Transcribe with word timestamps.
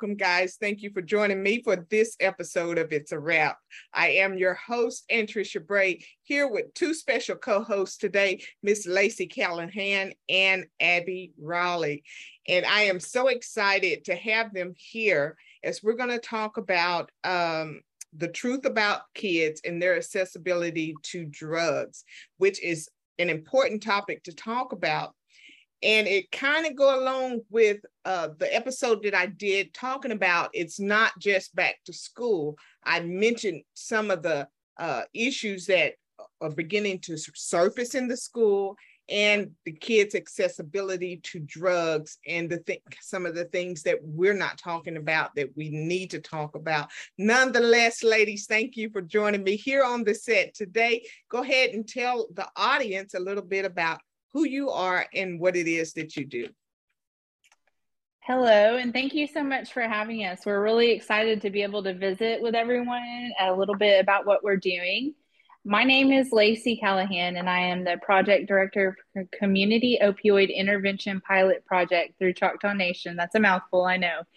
welcome, 0.00 0.16
guys. 0.16 0.56
Thank 0.60 0.82
you 0.82 0.90
for 0.90 1.02
joining 1.02 1.42
me 1.42 1.60
for 1.60 1.84
this 1.90 2.14
episode 2.20 2.78
of 2.78 2.92
It's 2.92 3.10
a 3.10 3.18
Wrap. 3.18 3.58
I 3.92 4.10
am 4.10 4.38
your 4.38 4.54
host, 4.54 5.04
Anntricia 5.10 5.66
Bray, 5.66 6.04
here 6.22 6.46
with 6.46 6.72
two 6.74 6.94
special 6.94 7.34
co-hosts 7.34 7.96
today, 7.96 8.40
Miss 8.62 8.86
Lacey 8.86 9.26
Callahan 9.26 10.12
and 10.28 10.66
Abbey 10.78 11.32
Rowley. 11.36 12.04
And 12.46 12.64
I 12.64 12.82
am 12.82 13.00
so 13.00 13.26
excited 13.26 14.04
to 14.04 14.14
have 14.14 14.54
them 14.54 14.72
here 14.76 15.36
as 15.64 15.82
we're 15.82 15.94
going 15.94 16.10
to 16.10 16.20
talk 16.20 16.58
about 16.58 17.10
um, 17.24 17.80
the 18.16 18.28
truth 18.28 18.66
about 18.66 19.00
kids 19.16 19.62
and 19.64 19.82
their 19.82 19.96
accessibility 19.96 20.94
to 21.06 21.24
drugs, 21.24 22.04
which 22.36 22.62
is 22.62 22.88
an 23.18 23.30
important 23.30 23.82
topic 23.82 24.22
to 24.22 24.32
talk 24.32 24.70
about 24.70 25.16
and 25.82 26.06
it 26.06 26.30
kind 26.32 26.66
of 26.66 26.76
go 26.76 26.98
along 26.98 27.40
with 27.50 27.78
uh, 28.04 28.28
the 28.38 28.54
episode 28.54 29.02
that 29.02 29.14
I 29.14 29.26
did 29.26 29.72
talking 29.74 30.12
about 30.12 30.50
it's 30.52 30.80
not 30.80 31.12
just 31.18 31.54
back 31.54 31.76
to 31.86 31.92
school. 31.92 32.56
I 32.84 33.00
mentioned 33.00 33.62
some 33.74 34.10
of 34.10 34.22
the 34.22 34.48
uh, 34.78 35.02
issues 35.14 35.66
that 35.66 35.94
are 36.40 36.50
beginning 36.50 37.00
to 37.00 37.16
surface 37.16 37.94
in 37.94 38.08
the 38.08 38.16
school 38.16 38.76
and 39.08 39.50
the 39.64 39.72
kids' 39.72 40.14
accessibility 40.14 41.18
to 41.22 41.40
drugs 41.40 42.18
and 42.26 42.50
the 42.50 42.58
th- 42.58 42.82
some 43.00 43.24
of 43.24 43.34
the 43.34 43.46
things 43.46 43.82
that 43.82 43.98
we're 44.02 44.34
not 44.34 44.58
talking 44.58 44.96
about 44.96 45.34
that 45.34 45.48
we 45.56 45.70
need 45.70 46.10
to 46.10 46.20
talk 46.20 46.54
about. 46.54 46.90
Nonetheless, 47.16 48.02
ladies, 48.02 48.46
thank 48.46 48.76
you 48.76 48.90
for 48.90 49.00
joining 49.00 49.42
me 49.42 49.56
here 49.56 49.82
on 49.82 50.04
the 50.04 50.14
set 50.14 50.54
today. 50.54 51.06
Go 51.30 51.42
ahead 51.42 51.70
and 51.70 51.88
tell 51.88 52.26
the 52.34 52.46
audience 52.56 53.14
a 53.14 53.20
little 53.20 53.44
bit 53.44 53.64
about 53.64 54.00
who 54.32 54.44
you 54.44 54.70
are 54.70 55.06
and 55.14 55.40
what 55.40 55.56
it 55.56 55.66
is 55.66 55.92
that 55.94 56.16
you 56.16 56.26
do. 56.26 56.48
Hello, 58.20 58.76
and 58.76 58.92
thank 58.92 59.14
you 59.14 59.26
so 59.26 59.42
much 59.42 59.72
for 59.72 59.80
having 59.80 60.26
us. 60.26 60.44
We're 60.44 60.62
really 60.62 60.90
excited 60.90 61.40
to 61.40 61.50
be 61.50 61.62
able 61.62 61.82
to 61.84 61.94
visit 61.94 62.42
with 62.42 62.54
everyone 62.54 63.32
a 63.40 63.54
little 63.54 63.74
bit 63.74 64.00
about 64.00 64.26
what 64.26 64.44
we're 64.44 64.56
doing. 64.56 65.14
My 65.64 65.82
name 65.82 66.12
is 66.12 66.30
Lacey 66.30 66.76
Callahan, 66.76 67.36
and 67.36 67.48
I 67.48 67.58
am 67.58 67.84
the 67.84 67.98
project 68.02 68.46
director 68.46 68.96
for 69.12 69.26
Community 69.32 69.98
Opioid 70.02 70.54
Intervention 70.54 71.20
Pilot 71.20 71.64
Project 71.66 72.18
through 72.18 72.34
Choctaw 72.34 72.74
Nation. 72.74 73.16
That's 73.16 73.34
a 73.34 73.40
mouthful, 73.40 73.84
I 73.84 73.96
know. 73.96 74.20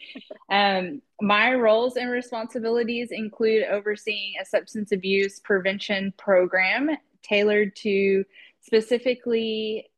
Um, 0.50 1.02
my 1.22 1.54
roles 1.54 1.96
and 1.96 2.12
responsibilities 2.12 3.12
include 3.12 3.64
overseeing 3.64 4.34
a 4.42 4.46
substance 4.46 4.92
abuse 4.92 5.40
prevention 5.40 6.14
program 6.18 6.90
tailored 7.24 7.74
to 7.78 8.26
specifically 8.62 9.90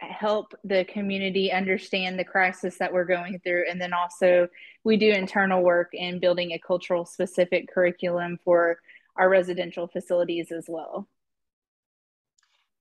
help 0.00 0.54
the 0.64 0.84
community 0.84 1.50
understand 1.50 2.18
the 2.18 2.24
crisis 2.24 2.78
that 2.78 2.92
we're 2.92 3.04
going 3.04 3.40
through. 3.40 3.64
And 3.68 3.80
then 3.80 3.92
also, 3.92 4.48
we 4.84 4.96
do 4.96 5.10
internal 5.10 5.62
work 5.62 5.90
in 5.92 6.20
building 6.20 6.52
a 6.52 6.58
cultural 6.58 7.04
specific 7.04 7.68
curriculum 7.72 8.38
for 8.44 8.78
our 9.16 9.28
residential 9.28 9.88
facilities 9.88 10.52
as 10.52 10.66
well. 10.68 11.08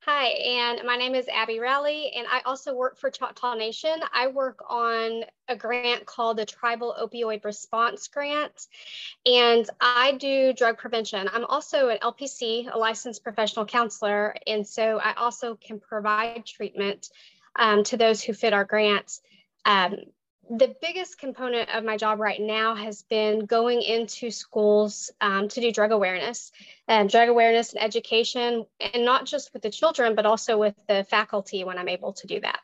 Hi, 0.10 0.28
and 0.28 0.88
my 0.88 0.96
name 0.96 1.16
is 1.16 1.28
Abbey 1.28 1.60
Rowley, 1.60 2.14
and 2.16 2.26
I 2.32 2.40
also 2.46 2.74
work 2.74 2.98
for 2.98 3.10
Choctaw 3.10 3.56
Nation. 3.56 4.00
I 4.14 4.28
work 4.28 4.64
on 4.70 5.26
a 5.50 5.56
grant 5.58 6.06
called 6.06 6.38
the 6.38 6.46
Tribal 6.46 6.96
Opioid 6.98 7.44
Response 7.44 8.08
Grant, 8.08 8.68
and 9.26 9.70
I 9.82 10.14
do 10.14 10.54
drug 10.54 10.78
prevention. 10.78 11.28
I'm 11.34 11.44
also 11.44 11.90
an 11.90 11.98
LPC, 12.02 12.74
a 12.74 12.78
licensed 12.78 13.22
professional 13.22 13.66
counselor, 13.66 14.34
and 14.48 14.66
so 14.66 14.98
I 14.98 15.12
also 15.16 15.56
can 15.56 15.78
provide 15.78 16.46
treatment 16.46 17.10
um, 17.58 17.84
to 17.84 17.98
those 17.98 18.24
who 18.24 18.32
fit 18.32 18.54
our 18.54 18.64
grants. 18.64 19.20
Um, 19.66 19.98
the 20.50 20.76
biggest 20.82 21.18
component 21.20 21.70
of 21.76 21.84
my 21.84 21.98
job 21.98 22.20
right 22.20 22.40
now 22.40 22.76
has 22.76 23.04
been 23.04 23.46
going 23.46 23.82
into 23.82 24.32
schools 24.32 25.12
um, 25.20 25.48
to 25.50 25.62
do 25.62 25.72
drug 25.72 25.92
awareness 25.92 26.52
and 26.88 27.10
drug 27.10 27.30
awareness 27.30 27.74
and 27.74 27.84
education, 27.84 28.66
and 28.80 29.04
not 29.04 29.26
just 29.26 29.52
with 29.54 29.62
the 29.62 29.70
children, 29.70 30.16
but 30.16 30.26
also 30.26 30.58
with 30.58 30.76
the 30.88 31.06
faculty 31.10 31.64
when 31.64 31.78
I'm 31.78 31.90
able 31.90 32.14
to 32.14 32.28
do 32.28 32.40
that. 32.42 32.60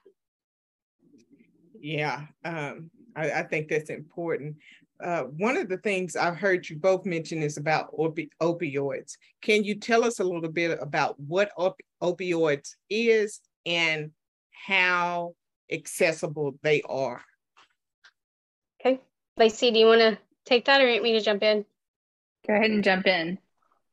Yeah, 1.79 2.21
um, 2.45 2.89
I, 3.16 3.31
I, 3.31 3.44
think 3.44 3.67
that's 3.67 3.89
important. 3.89 4.55
Uh, 5.03 5.23
one 5.23 5.57
of 5.57 5.67
the 5.67 5.77
things 5.79 6.15
I've 6.15 6.38
heard 6.38 6.69
you 6.69 6.77
both 6.77 7.05
mention 7.05 7.44
is 7.44 7.57
about 7.57 7.94
opi- 7.97 8.29
opioids. 8.41 9.17
Can 9.41 9.65
you 9.65 9.75
tell 9.75 10.05
us 10.05 10.19
a 10.19 10.23
little 10.23 10.50
bit 10.50 10.79
about 10.81 11.19
what 11.19 11.51
op- 11.57 11.81
opioids 12.01 12.75
is 12.89 13.41
and 13.65 14.11
how 14.51 15.35
accessible 15.69 16.57
they 16.63 16.81
are? 16.83 17.21
Lacey, 19.38 19.71
do 19.71 19.79
you 19.79 19.88
want 19.88 20.01
to 20.01 20.17
take 20.45 20.66
that 20.66 20.81
or 20.81 20.88
want 20.88 21.03
me 21.03 21.13
to 21.13 21.21
jump 21.21 21.44
in? 21.44 21.66
Go 22.47 22.53
ahead 22.53 22.71
and 22.71 22.83
jump 22.83 23.07
in. 23.07 23.39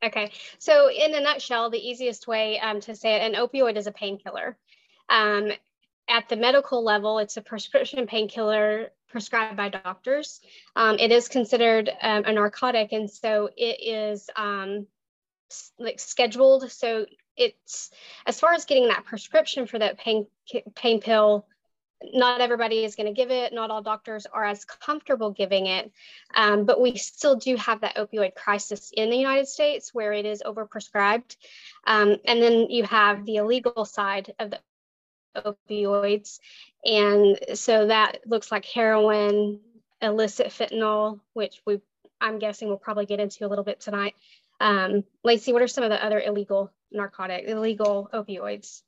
Okay. 0.03 0.33
So, 0.59 0.91
in 0.91 1.15
a 1.15 1.21
nutshell, 1.21 1.71
the 1.71 1.79
easiest 1.79 2.27
way 2.27 2.59
um, 2.59 2.81
to 2.81 2.95
say 2.95 3.17
it 3.17 3.33
an 3.33 3.41
opioid 3.41 3.77
is 3.77 3.87
a 3.87 3.93
painkiller. 3.93 4.57
Um, 5.09 5.51
at 6.09 6.29
the 6.29 6.37
medical 6.37 6.83
level, 6.83 7.19
it's 7.19 7.37
a 7.37 7.43
prescription 7.43 8.07
painkiller 8.07 8.91
prescribed 9.09 9.57
by 9.57 9.69
doctors. 9.69 10.41
Um, 10.75 10.99
it 10.99 11.13
is 11.13 11.29
considered 11.29 11.91
um, 12.03 12.25
a 12.25 12.33
narcotic, 12.33 12.93
and 12.93 13.11
so 13.11 13.51
it 13.57 13.79
is 13.83 14.29
um, 14.37 14.87
like 15.79 16.01
scheduled. 16.01 16.71
So 16.71 17.07
it's 17.37 17.91
as 18.27 18.41
far 18.41 18.53
as 18.53 18.65
getting 18.65 18.89
that 18.89 19.05
prescription 19.05 19.67
for 19.67 19.79
that 19.79 19.99
pain 19.99 20.27
pain 20.75 21.01
pill 21.01 21.47
not 22.13 22.41
everybody 22.41 22.85
is 22.85 22.95
going 22.95 23.07
to 23.07 23.13
give 23.13 23.31
it. 23.31 23.53
Not 23.53 23.71
all 23.71 23.83
doctors 23.83 24.27
are 24.27 24.45
as 24.45 24.65
comfortable 24.65 25.31
giving 25.31 25.67
it. 25.67 25.93
Um, 26.35 26.65
but 26.65 26.81
we 26.81 26.97
still 26.97 27.37
do 27.37 27.57
have 27.57 27.83
that 27.83 27.97
opioid 27.97 28.35
crisis 28.35 28.93
in 28.97 29.11
the 29.11 29.17
United 29.17 29.49
States 29.49 29.93
where 29.93 30.13
it 30.13 30.25
is 30.25 30.43
overprescribed. 30.45 31.37
Um, 31.87 32.17
and 32.25 32.43
then 32.43 32.71
you 32.71 32.85
have 32.85 33.25
the 33.27 33.37
illegal 33.37 33.85
side 33.85 34.35
of 34.39 34.51
the 34.51 34.59
opioids. 35.37 36.41
And 36.85 37.39
so 37.55 37.87
that 37.87 38.21
looks 38.27 38.51
like 38.51 38.65
heroin, 38.65 39.61
illicit 40.01 40.49
fentanyl, 40.49 41.21
which 41.35 41.61
we 41.67 41.81
I'm 42.21 42.39
guessing 42.39 42.69
we'll 42.69 42.77
probably 42.77 43.07
get 43.07 43.21
into 43.21 43.47
a 43.47 43.49
little 43.49 43.65
bit 43.65 43.81
tonight. 43.81 44.15
Um, 44.61 45.05
Lacey, 45.25 45.53
what 45.53 45.63
are 45.63 45.69
some 45.69 45.85
of 45.85 45.91
the 45.91 46.05
other 46.05 46.21
illegal 46.21 46.71
narcotic, 46.93 47.49
illegal 47.49 48.11
opioids? 48.13 48.83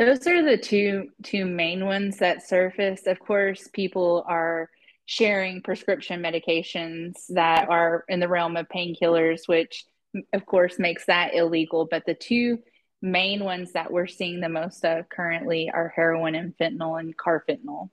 Those 0.00 0.26
are 0.26 0.42
the 0.42 0.56
two 0.56 1.10
two 1.22 1.44
main 1.44 1.84
ones 1.84 2.16
that 2.18 2.48
surface. 2.48 3.06
Of 3.06 3.18
course, 3.20 3.68
people 3.74 4.24
are 4.26 4.70
sharing 5.04 5.60
prescription 5.60 6.22
medications 6.22 7.26
that 7.28 7.68
are 7.68 8.06
in 8.08 8.18
the 8.18 8.28
realm 8.28 8.56
of 8.56 8.66
painkillers, 8.70 9.40
which 9.46 9.84
of 10.32 10.46
course 10.46 10.78
makes 10.78 11.04
that 11.04 11.34
illegal. 11.34 11.86
But 11.90 12.04
the 12.06 12.14
two 12.14 12.60
main 13.02 13.44
ones 13.44 13.72
that 13.72 13.92
we're 13.92 14.06
seeing 14.06 14.40
the 14.40 14.48
most 14.48 14.86
of 14.86 15.06
currently 15.10 15.70
are 15.70 15.92
heroin 15.94 16.34
and 16.34 16.56
fentanyl 16.56 16.98
and 16.98 17.14
carfentanil. 17.14 17.90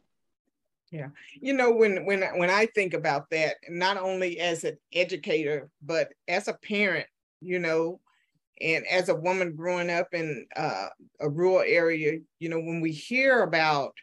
Yeah. 0.89 1.09
You 1.41 1.55
know, 1.55 1.71
when 1.71 2.05
when 2.05 2.21
when 2.37 2.49
I 2.49 2.67
think 2.67 2.93
about 2.93 3.29
that, 3.31 3.57
not 3.67 3.97
only 3.97 4.39
as 4.39 4.63
an 4.63 4.77
educator, 4.93 5.69
but 5.81 6.13
as 6.29 6.47
a 6.47 6.53
parent, 6.53 7.07
you 7.41 7.59
know, 7.59 7.99
and 8.61 8.85
as 8.87 9.09
a 9.09 9.15
woman 9.15 9.55
growing 9.55 9.89
up 9.89 10.13
in 10.13 10.45
uh, 10.55 10.87
a 11.19 11.29
rural 11.29 11.63
area, 11.65 12.19
you 12.39 12.49
know, 12.49 12.59
when 12.59 12.81
we 12.81 12.91
hear 12.91 13.43
about 13.43 13.93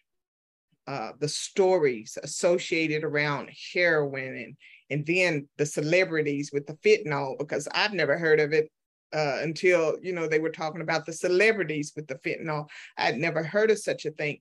uh, 0.87 1.13
the 1.19 1.29
stories 1.29 2.19
associated 2.23 3.05
around 3.05 3.51
heroin 3.73 4.37
and 4.37 4.57
and 4.91 5.07
then 5.07 5.49
the 5.57 5.65
celebrities 5.65 6.51
with 6.53 6.67
the 6.67 6.75
fentanyl, 6.75 7.39
because 7.39 7.67
I've 7.73 7.95
never 7.95 8.19
heard 8.19 8.39
of 8.39 8.53
it 8.53 8.71
uh, 9.15 9.39
until 9.41 9.97
you 10.03 10.13
know 10.13 10.29
they 10.29 10.41
were 10.41 10.51
talking 10.51 10.83
about 10.83 11.07
the 11.07 11.13
celebrities 11.13 11.93
with 11.97 12.07
the 12.07 12.17
fentanyl. 12.17 12.69
I'd 12.99 13.17
never 13.17 13.43
heard 13.43 13.71
of 13.71 13.79
such 13.79 14.05
a 14.05 14.11
thing. 14.11 14.41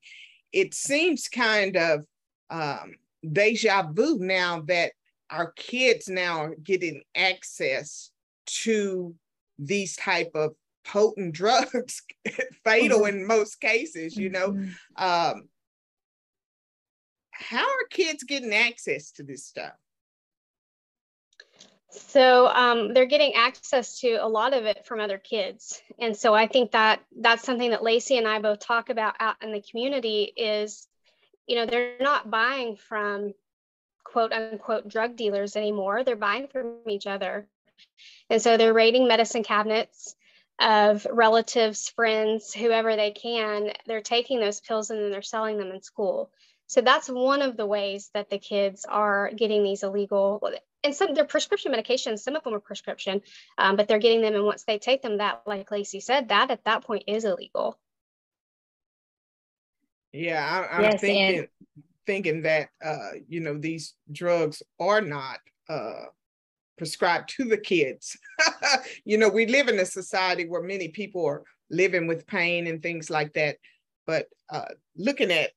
It 0.52 0.74
seems 0.74 1.30
kind 1.30 1.78
of 1.78 2.06
um, 2.50 2.94
deja 3.32 3.92
vu 3.92 4.18
now 4.20 4.62
that 4.68 4.92
our 5.30 5.52
kids 5.54 6.08
now 6.08 6.42
are 6.42 6.56
getting 6.62 7.02
access 7.16 8.12
to 8.46 9.16
these 9.60 9.96
type 9.96 10.32
of 10.36 10.54
potent 10.86 11.34
drugs 11.34 12.02
fatal 12.64 13.02
mm-hmm. 13.02 13.20
in 13.20 13.28
most 13.28 13.60
cases 13.62 14.18
you 14.18 14.30
know? 14.30 14.52
Mm-hmm. 14.52 15.04
um 15.04 15.44
how 17.32 17.66
are 17.66 17.88
kids 17.90 18.24
getting 18.24 18.54
access 18.54 19.12
to 19.14 19.24
this 19.24 19.44
stuff? 19.44 19.74
So 21.90 22.48
um, 22.48 22.94
they're 22.94 23.08
getting 23.08 23.34
access 23.34 24.00
to 24.00 24.16
a 24.16 24.28
lot 24.28 24.54
of 24.54 24.66
it 24.66 24.86
from 24.86 25.00
other 25.00 25.18
kids. 25.18 25.82
And 26.00 26.16
so 26.16 26.34
i 26.34 26.48
think 26.48 26.72
that 26.72 27.02
that's 27.20 27.44
something 27.44 27.72
that 27.72 27.84
lacey 27.84 28.18
and 28.18 28.28
i 28.28 28.40
both 28.40 28.60
talk 28.60 28.90
about 28.90 29.16
out 29.20 29.36
in 29.42 29.52
the 29.52 29.62
community 29.62 30.32
is 30.36 30.88
you 31.48 31.56
know 31.56 31.66
they're 31.66 31.98
not 32.00 32.30
buying 32.30 32.78
from 32.78 33.34
quote 34.14 34.32
unquote 34.32 34.88
drug 34.88 35.16
dealers 35.16 35.56
anymore. 35.56 36.04
They're 36.04 36.16
buying 36.16 36.48
from 36.48 36.76
each 36.88 37.08
other 37.08 37.48
and 38.30 38.42
so 38.42 38.58
they're 38.58 38.74
raiding 38.74 39.08
medicine 39.08 39.44
cabinets 39.44 40.16
of 40.60 41.06
relatives, 41.10 41.90
friends, 41.90 42.54
whoever 42.54 42.96
they 42.96 43.12
can. 43.12 43.72
They're 43.88 44.02
taking 44.02 44.40
those 44.40 44.62
pills 44.62 44.90
and 44.90 45.00
then 45.00 45.12
they're 45.12 45.22
selling 45.22 45.58
them 45.58 45.72
in 45.72 45.82
school. 45.82 46.32
So 46.68 46.82
that's 46.82 47.10
one 47.10 47.42
of 47.42 47.58
the 47.58 47.66
ways 47.66 48.10
that 48.14 48.30
the 48.30 48.40
kids 48.40 48.86
are 48.86 49.32
getting 49.36 49.64
these 49.64 49.84
illegal, 49.84 50.42
and 50.84 50.96
some 50.96 51.14
they're 51.14 51.26
prescription 51.26 51.72
medications. 51.74 52.20
Some 52.20 52.36
of 52.36 52.44
them 52.44 52.54
are 52.54 52.60
prescription, 52.60 53.22
um, 53.58 53.76
but 53.76 53.88
they're 53.88 54.00
getting 54.00 54.22
them, 54.22 54.34
and 54.34 54.46
once 54.46 54.64
they 54.64 54.80
take 54.80 55.02
them, 55.02 55.18
that, 55.18 55.44
like 55.46 55.70
Lacey 55.70 56.00
said, 56.00 56.30
that 56.30 56.52
at 56.52 56.64
that 56.66 56.84
point 56.84 57.04
is 57.08 57.26
illegal. 57.26 57.78
Yeah, 60.14 60.68
I, 60.72 60.78
am 60.78 60.84
yes, 60.84 61.02
thinking 61.02 61.40
and- 61.40 61.48
thinking 62.06 62.42
that 62.44 62.70
uh, 62.84 63.12
you 63.28 63.40
know 63.40 63.58
these 63.58 63.94
drugs 64.12 64.64
are 64.80 65.02
not 65.02 65.40
uh, 65.70 66.06
prescribed 66.84 67.30
to 67.30 67.46
the 67.46 67.58
kids. 67.58 68.18
you 69.06 69.18
know, 69.18 69.30
we 69.30 69.46
live 69.46 69.70
in 69.70 69.80
a 69.80 69.86
society 69.86 70.46
where 70.46 70.62
many 70.62 70.90
people 70.90 71.26
are 71.26 71.44
living 71.70 72.08
with 72.08 72.28
pain 72.28 72.68
and 72.68 72.84
things 72.84 73.10
like 73.10 73.32
that. 73.36 73.56
But 74.06 74.28
uh, 74.50 74.74
looking 74.98 75.32
at 75.32 75.52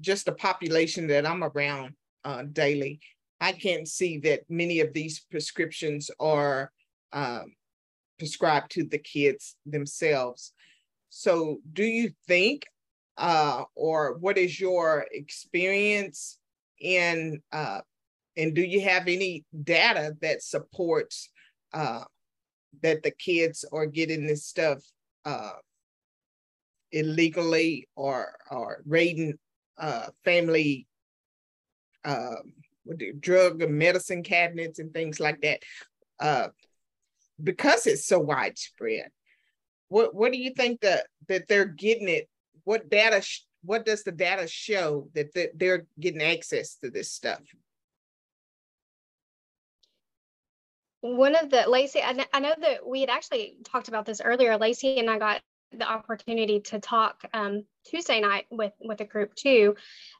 just 0.00 0.24
the 0.24 0.32
population 0.32 1.06
that 1.08 1.26
I'm 1.26 1.44
around 1.44 1.92
uh, 2.24 2.44
daily, 2.50 3.00
I 3.42 3.52
can't 3.52 3.86
see 3.86 4.16
that 4.20 4.40
many 4.48 4.80
of 4.80 4.94
these 4.94 5.20
prescriptions 5.30 6.10
are 6.18 6.72
um, 7.12 7.52
prescribed 8.18 8.70
to 8.72 8.84
the 8.84 8.98
kids 8.98 9.56
themselves. 9.66 10.54
So, 11.10 11.58
do 11.74 11.84
you 11.84 12.12
think, 12.26 12.64
uh, 13.18 13.64
or 13.74 14.16
what 14.18 14.38
is 14.38 14.58
your 14.58 15.04
experience 15.12 16.38
in, 16.80 17.42
uh, 17.52 17.80
and 18.36 18.54
do 18.54 18.62
you 18.62 18.80
have 18.82 19.08
any 19.08 19.44
data 19.64 20.16
that 20.20 20.42
supports 20.42 21.30
uh, 21.72 22.04
that 22.82 23.02
the 23.02 23.10
kids 23.10 23.64
are 23.72 23.86
getting 23.86 24.26
this 24.26 24.44
stuff 24.44 24.82
uh, 25.24 25.52
illegally 26.92 27.88
or 27.96 28.34
or 28.50 28.82
raiding 28.86 29.34
uh, 29.78 30.06
family 30.24 30.86
uh, 32.04 32.36
drug 33.18 33.62
and 33.62 33.78
medicine 33.78 34.22
cabinets 34.22 34.78
and 34.78 34.92
things 34.92 35.20
like 35.20 35.40
that? 35.42 35.60
Uh, 36.18 36.48
because 37.42 37.86
it's 37.86 38.04
so 38.04 38.18
widespread 38.18 39.10
what 39.90 40.14
what 40.14 40.32
do 40.32 40.38
you 40.38 40.50
think 40.50 40.80
that 40.80 41.06
that 41.28 41.46
they're 41.48 41.66
getting 41.66 42.08
it? 42.08 42.28
What 42.64 42.88
data 42.88 43.22
what 43.62 43.84
does 43.84 44.02
the 44.04 44.12
data 44.12 44.46
show 44.46 45.08
that, 45.14 45.34
that 45.34 45.50
they're 45.58 45.84
getting 45.98 46.22
access 46.22 46.76
to 46.76 46.90
this 46.90 47.12
stuff 47.12 47.42
one 51.00 51.34
of 51.34 51.50
the 51.50 51.68
Lacey, 51.68 52.02
I, 52.02 52.26
I 52.32 52.40
know 52.40 52.54
that 52.60 52.86
we 52.86 53.00
had 53.00 53.10
actually 53.10 53.56
talked 53.64 53.88
about 53.88 54.06
this 54.06 54.20
earlier. 54.20 54.56
Lacey 54.56 54.98
and 54.98 55.10
I 55.10 55.18
got 55.18 55.40
the 55.72 55.88
opportunity 55.88 56.60
to 56.60 56.80
talk 56.80 57.22
um, 57.32 57.64
Tuesday 57.84 58.20
night 58.20 58.46
with 58.50 58.72
with 58.80 59.00
a 59.00 59.04
group 59.04 59.34
too. 59.34 59.76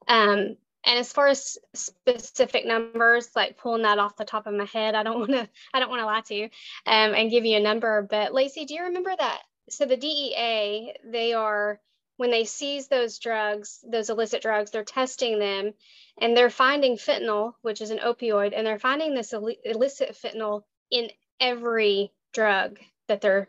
Um, 0.08 0.56
and 0.82 0.98
as 0.98 1.12
far 1.12 1.28
as 1.28 1.58
specific 1.74 2.66
numbers, 2.66 3.30
like 3.36 3.58
pulling 3.58 3.82
that 3.82 3.98
off 3.98 4.16
the 4.16 4.24
top 4.24 4.46
of 4.46 4.54
my 4.54 4.64
head, 4.64 4.94
I 4.94 5.02
don't 5.02 5.18
want 5.20 5.32
to 5.32 5.48
I 5.74 5.80
don't 5.80 5.90
want 5.90 6.00
to 6.00 6.06
lie 6.06 6.22
to 6.22 6.34
you 6.34 6.44
um, 6.86 7.14
and 7.14 7.30
give 7.30 7.44
you 7.44 7.56
a 7.56 7.60
number. 7.60 8.06
But 8.08 8.32
Lacey, 8.32 8.64
do 8.64 8.74
you 8.74 8.84
remember 8.84 9.14
that? 9.16 9.42
So 9.68 9.84
the 9.84 9.96
DEA, 9.96 10.94
they 11.04 11.32
are 11.34 11.80
when 12.20 12.30
they 12.30 12.44
seize 12.44 12.86
those 12.86 13.18
drugs, 13.18 13.82
those 13.82 14.10
illicit 14.10 14.42
drugs, 14.42 14.70
they're 14.70 14.84
testing 14.84 15.38
them, 15.38 15.72
and 16.20 16.36
they're 16.36 16.50
finding 16.50 16.98
fentanyl, 16.98 17.54
which 17.62 17.80
is 17.80 17.90
an 17.90 17.98
opioid, 17.98 18.52
and 18.54 18.66
they're 18.66 18.78
finding 18.78 19.14
this 19.14 19.32
illicit 19.32 20.14
fentanyl 20.22 20.62
in 20.90 21.08
every 21.40 22.12
drug 22.34 22.78
that 23.08 23.22
they're 23.22 23.48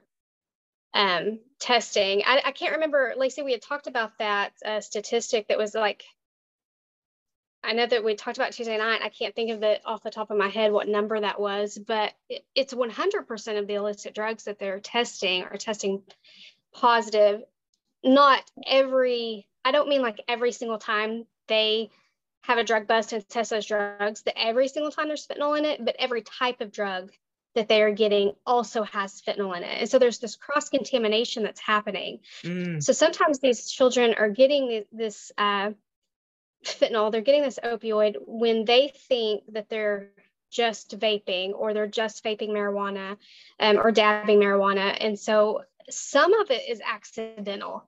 um, 0.93 1.39
testing. 1.59 2.23
I, 2.25 2.43
I, 2.45 2.51
can't 2.53 2.75
remember, 2.75 3.13
Lacey, 3.17 3.41
we 3.41 3.51
had 3.51 3.61
talked 3.61 3.87
about 3.87 4.17
that 4.19 4.53
uh, 4.65 4.79
statistic 4.79 5.49
that 5.49 5.57
was 5.57 5.75
like, 5.75 6.05
I 7.65 7.73
know 7.73 7.85
that 7.85 8.05
we 8.05 8.15
talked 8.15 8.37
about 8.37 8.53
Tuesday 8.53 8.77
night. 8.77 9.01
I 9.03 9.09
can't 9.09 9.35
think 9.35 9.51
of 9.51 9.63
it 9.63 9.81
off 9.83 10.01
the 10.01 10.11
top 10.11 10.31
of 10.31 10.37
my 10.37 10.47
head 10.47 10.71
what 10.71 10.87
number 10.87 11.19
that 11.19 11.41
was, 11.41 11.77
but 11.77 12.13
it, 12.29 12.45
it's 12.55 12.73
100% 12.73 13.59
of 13.59 13.67
the 13.67 13.73
illicit 13.73 14.15
drugs 14.15 14.45
that 14.45 14.59
they're 14.59 14.79
testing 14.79 15.43
are 15.43 15.57
testing 15.57 16.03
positive. 16.73 17.41
Not 18.03 18.43
every, 18.65 19.47
I 19.63 19.71
don't 19.71 19.89
mean 19.89 20.01
like 20.01 20.21
every 20.27 20.51
single 20.51 20.77
time 20.77 21.25
they 21.47 21.89
have 22.43 22.57
a 22.57 22.63
drug 22.63 22.87
bust 22.87 23.13
and 23.13 23.27
test 23.29 23.51
those 23.51 23.67
drugs, 23.67 24.23
that 24.23 24.39
every 24.39 24.67
single 24.67 24.91
time 24.91 25.07
there's 25.07 25.27
fentanyl 25.27 25.57
in 25.57 25.65
it, 25.65 25.83
but 25.83 25.95
every 25.99 26.21
type 26.21 26.61
of 26.61 26.71
drug 26.71 27.11
that 27.53 27.67
they 27.67 27.81
are 27.81 27.91
getting 27.91 28.33
also 28.45 28.83
has 28.83 29.21
fentanyl 29.21 29.55
in 29.55 29.63
it. 29.63 29.81
And 29.81 29.89
so 29.89 29.99
there's 29.99 30.19
this 30.19 30.35
cross 30.35 30.69
contamination 30.69 31.43
that's 31.43 31.59
happening. 31.59 32.19
Mm. 32.43 32.81
So 32.81 32.93
sometimes 32.93 33.39
these 33.39 33.69
children 33.69 34.15
are 34.17 34.29
getting 34.29 34.85
this 34.91 35.31
uh, 35.37 35.71
fentanyl, 36.65 37.11
they're 37.11 37.21
getting 37.21 37.43
this 37.43 37.59
opioid 37.63 38.15
when 38.25 38.65
they 38.65 38.93
think 39.07 39.43
that 39.53 39.69
they're 39.69 40.09
just 40.49 40.97
vaping 40.97 41.53
or 41.53 41.73
they're 41.73 41.87
just 41.87 42.23
vaping 42.23 42.49
marijuana 42.49 43.17
um, 43.59 43.77
or 43.77 43.91
dabbing 43.91 44.39
marijuana. 44.39 44.95
And 44.99 45.19
so 45.19 45.63
some 45.89 46.33
of 46.33 46.51
it 46.51 46.69
is 46.69 46.81
accidental. 46.85 47.87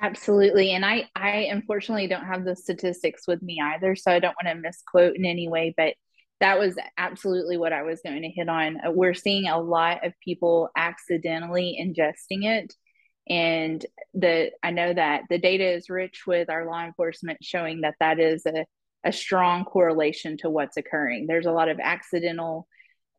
Absolutely. 0.00 0.72
And 0.72 0.84
I, 0.84 1.08
I 1.16 1.48
unfortunately 1.50 2.06
don't 2.06 2.26
have 2.26 2.44
the 2.44 2.54
statistics 2.54 3.26
with 3.26 3.42
me 3.42 3.58
either. 3.62 3.96
So 3.96 4.12
I 4.12 4.20
don't 4.20 4.36
want 4.42 4.54
to 4.54 4.60
misquote 4.62 5.16
in 5.16 5.24
any 5.24 5.48
way, 5.48 5.74
but 5.76 5.94
that 6.40 6.58
was 6.58 6.76
absolutely 6.96 7.56
what 7.56 7.72
I 7.72 7.82
was 7.82 8.00
going 8.04 8.22
to 8.22 8.28
hit 8.28 8.48
on. 8.48 8.78
Uh, 8.86 8.92
we're 8.92 9.14
seeing 9.14 9.48
a 9.48 9.60
lot 9.60 10.06
of 10.06 10.12
people 10.24 10.70
accidentally 10.76 11.76
ingesting 11.80 12.44
it. 12.44 12.74
And 13.28 13.84
the 14.14 14.52
I 14.62 14.70
know 14.70 14.94
that 14.94 15.22
the 15.28 15.38
data 15.38 15.64
is 15.68 15.90
rich 15.90 16.22
with 16.26 16.48
our 16.48 16.64
law 16.66 16.84
enforcement 16.84 17.38
showing 17.42 17.82
that 17.82 17.96
that 18.00 18.20
is 18.20 18.46
a, 18.46 18.64
a 19.04 19.12
strong 19.12 19.64
correlation 19.64 20.36
to 20.38 20.50
what's 20.50 20.76
occurring. 20.76 21.26
There's 21.26 21.46
a 21.46 21.52
lot 21.52 21.68
of 21.68 21.78
accidental 21.82 22.66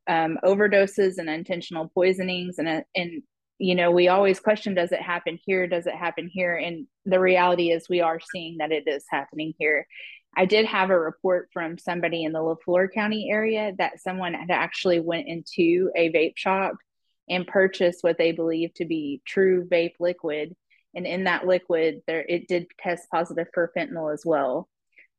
um, 0.07 0.39
overdoses 0.43 1.17
and 1.19 1.29
intentional 1.29 1.91
poisonings, 1.93 2.57
and 2.57 2.67
uh, 2.67 2.81
and 2.95 3.21
you 3.59 3.75
know 3.75 3.91
we 3.91 4.07
always 4.07 4.39
question 4.39 4.73
does 4.73 4.91
it 4.91 5.01
happen 5.01 5.37
here? 5.45 5.67
Does 5.67 5.85
it 5.85 5.93
happen 5.95 6.29
here? 6.31 6.55
And 6.55 6.87
the 7.05 7.19
reality 7.19 7.71
is 7.71 7.89
we 7.89 8.01
are 8.01 8.19
seeing 8.19 8.57
that 8.57 8.71
it 8.71 8.87
is 8.87 9.05
happening 9.09 9.53
here. 9.59 9.85
I 10.35 10.45
did 10.45 10.65
have 10.65 10.89
a 10.89 10.99
report 10.99 11.49
from 11.51 11.77
somebody 11.77 12.23
in 12.23 12.31
the 12.31 12.39
LeFlore 12.39 12.91
County 12.93 13.29
area 13.31 13.73
that 13.77 13.99
someone 13.99 14.33
had 14.33 14.51
actually 14.51 14.99
went 14.99 15.27
into 15.27 15.91
a 15.95 16.11
vape 16.11 16.37
shop 16.37 16.75
and 17.29 17.45
purchased 17.45 18.03
what 18.03 18.17
they 18.17 18.31
believe 18.31 18.73
to 18.75 18.85
be 18.85 19.21
true 19.25 19.67
vape 19.67 19.95
liquid. 19.99 20.55
And 20.95 21.05
in 21.05 21.25
that 21.25 21.45
liquid, 21.45 22.01
there 22.07 22.25
it 22.27 22.47
did 22.47 22.67
test 22.79 23.07
positive 23.11 23.47
for 23.53 23.71
fentanyl 23.77 24.13
as 24.13 24.23
well. 24.25 24.67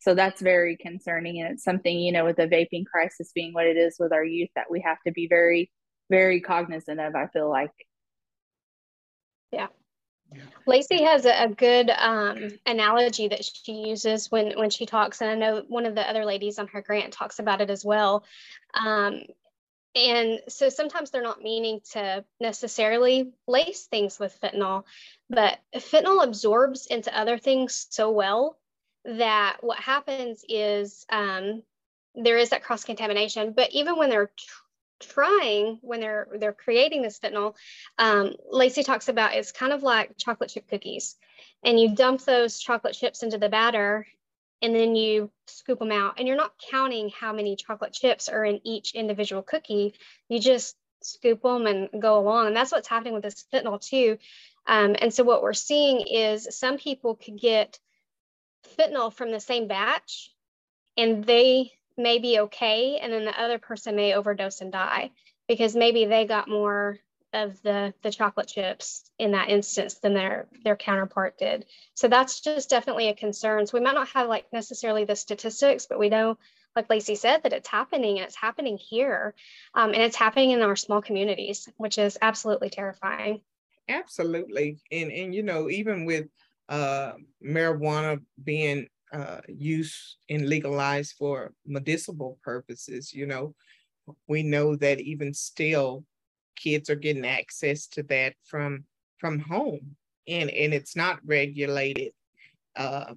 So 0.01 0.15
that's 0.15 0.41
very 0.41 0.77
concerning. 0.77 1.41
And 1.41 1.53
it's 1.53 1.65
something, 1.65 1.99
you 1.99 2.13
know, 2.13 2.25
with 2.25 2.37
the 2.37 2.49
vaping 2.49 2.87
crisis 2.87 3.33
being 3.35 3.53
what 3.53 3.67
it 3.67 3.77
is 3.77 3.97
with 3.99 4.13
our 4.13 4.25
youth 4.25 4.49
that 4.57 4.71
we 4.71 4.81
have 4.81 4.99
to 5.07 5.13
be 5.13 5.29
very, 5.29 5.71
very 6.09 6.41
cognizant 6.41 6.99
of, 6.99 7.15
I 7.15 7.27
feel 7.29 7.51
like. 7.51 7.71
Yeah. 9.53 9.69
Lacey 10.67 11.03
has 11.03 11.25
a, 11.27 11.45
a 11.45 11.49
good 11.49 11.91
um, 11.91 12.51
analogy 12.67 13.29
that 13.29 13.45
she 13.45 13.73
uses 13.73 14.31
when 14.31 14.57
when 14.59 14.71
she 14.71 14.87
talks, 14.87 15.21
and 15.21 15.31
I 15.31 15.35
know 15.35 15.65
one 15.69 15.87
of 15.87 15.95
the 15.95 16.09
other 16.09 16.25
ladies 16.25 16.59
on 16.59 16.69
her 16.69 16.83
grant 16.83 17.13
talks 17.13 17.39
about 17.41 17.61
it 17.61 17.71
as 17.71 17.85
well. 17.85 18.25
Um, 18.75 19.23
and 19.95 20.41
so 20.49 20.69
sometimes 20.69 21.11
they're 21.11 21.23
not 21.23 21.43
meaning 21.43 21.81
to 21.93 22.25
necessarily 22.41 23.33
lace 23.49 23.87
things 23.87 24.21
with 24.21 24.39
fentanyl, 24.41 24.85
but 25.29 25.59
fentanyl 25.75 26.23
absorbs 26.23 26.87
into 26.87 27.17
other 27.19 27.39
things 27.39 27.89
so 27.91 28.11
well 28.11 28.57
that 29.05 29.57
what 29.63 29.79
happens 29.79 30.45
is 30.49 31.07
um, 31.11 31.63
there 32.15 32.39
is 32.39 32.51
that 32.51 32.63
cross 32.63 32.85
contamination. 32.85 33.53
But 33.57 33.73
even 33.73 33.97
when 33.97 34.11
they're 34.11 34.31
trying 35.01 35.79
when 35.83 36.01
they're 36.01 36.29
they're 36.39 36.53
creating 36.53 37.03
this 37.03 37.19
fentanyl 37.19 37.55
um, 37.99 38.35
lacey 38.51 38.83
talks 38.83 39.09
about 39.09 39.35
it's 39.35 39.53
kind 39.53 39.73
of 39.73 39.83
like 39.83 40.17
chocolate 40.17 40.51
chip 40.51 40.69
cookies. 40.69 41.17
And 41.63 41.79
you 41.79 41.95
dump 41.95 42.23
those 42.23 42.59
chocolate 42.59 42.95
chips 42.95 43.23
into 43.23 43.39
the 43.39 43.49
batter 43.49 44.07
and 44.63 44.75
then 44.75 44.95
you 44.95 45.31
scoop 45.47 45.79
them 45.79 45.93
out. 45.93 46.15
And 46.19 46.27
you're 46.27 46.37
not 46.37 46.53
counting 46.71 47.11
how 47.11 47.33
many 47.33 47.57
chocolate 47.57 47.93
chips 47.93 48.29
are 48.29 48.45
in 48.45 48.61
each 48.65 48.95
individual 48.95 49.43
cookie. 49.43 49.95
You 50.29 50.39
just 50.39 50.77
scoop 51.03 51.43
them 51.43 51.67
and 51.67 51.89
go 52.01 52.19
along. 52.19 52.49
And 52.49 52.57
that's 52.57 52.73
what's 52.73 52.89
happening 52.89 53.15
with 53.15 53.23
this 53.23 53.45
fentanyl 53.53 53.81
too. 53.81 54.19
Um, 54.67 54.97
and 54.99 55.13
so 55.13 55.25
what 55.25 55.43
we're 55.43 55.53
seeing 55.55 56.01
is 56.07 56.49
some 56.59 56.77
people 56.77 57.17
could 57.17 57.39
get 57.39 57.79
fentanyl 58.79 59.13
from 59.13 59.33
the 59.33 59.41
same 59.41 59.67
batch 59.67 60.31
and 60.97 61.25
they 61.25 61.73
may 62.01 62.19
be 62.19 62.41
okay 62.41 62.99
and 63.01 63.13
then 63.13 63.25
the 63.25 63.41
other 63.41 63.59
person 63.59 63.97
may 63.97 64.15
overdose 64.15 64.61
and 64.61 64.73
die 64.73 65.11
because 65.49 65.75
maybe 65.77 66.05
they 66.05 66.27
got 66.27 66.49
more 66.49 66.99
of 67.33 67.63
the 67.63 67.95
the 68.03 68.11
chocolate 68.11 68.49
chips 68.49 69.05
in 69.19 69.33
that 69.33 69.51
instance 69.51 69.95
than 69.95 70.15
their 70.15 70.49
their 70.65 70.77
counterpart 70.77 71.39
did. 71.39 71.65
So 71.95 72.09
that's 72.09 72.41
just 72.41 72.71
definitely 72.71 73.09
a 73.09 73.15
concern. 73.15 73.67
So 73.67 73.79
we 73.79 73.85
might 73.85 73.95
not 73.95 74.09
have 74.09 74.29
like 74.29 74.53
necessarily 74.53 75.05
the 75.05 75.17
statistics 75.17 75.87
but 75.87 75.99
we 75.99 76.09
know 76.09 76.39
like 76.77 76.91
lacey 76.91 77.15
said 77.15 77.43
that 77.43 77.53
it's 77.53 77.69
happening 77.69 78.19
and 78.19 78.27
it's 78.27 78.37
happening 78.37 78.79
here 78.79 79.35
um, 79.75 79.93
and 79.93 80.03
it's 80.03 80.17
happening 80.17 80.53
in 80.53 80.63
our 80.63 80.77
small 80.77 81.03
communities 81.03 81.69
which 81.77 81.99
is 81.99 82.19
absolutely 82.23 82.71
terrifying. 82.71 83.41
Absolutely. 83.89 84.79
And 84.91 85.11
and 85.11 85.35
you 85.35 85.43
know 85.43 85.69
even 85.69 86.05
with 86.05 86.27
uh, 86.69 87.13
marijuana 87.45 88.21
being 88.43 88.87
uh, 89.13 89.41
used 89.49 90.17
and 90.29 90.49
legalized 90.49 91.15
for 91.19 91.53
medicinal 91.67 92.39
purposes. 92.43 93.13
You 93.13 93.27
know, 93.27 93.55
we 94.29 94.43
know 94.43 94.77
that 94.77 95.01
even 95.01 95.35
still, 95.35 96.05
kids 96.57 96.91
are 96.91 96.97
getting 96.97 97.27
access 97.27 97.87
to 97.89 98.03
that 98.05 98.35
from 98.45 98.85
from 99.19 99.39
home, 99.39 99.97
and 100.29 100.51
and 100.51 100.73
it's 100.73 100.97
not 100.97 101.21
regulated 101.25 102.13
uh, 102.77 103.15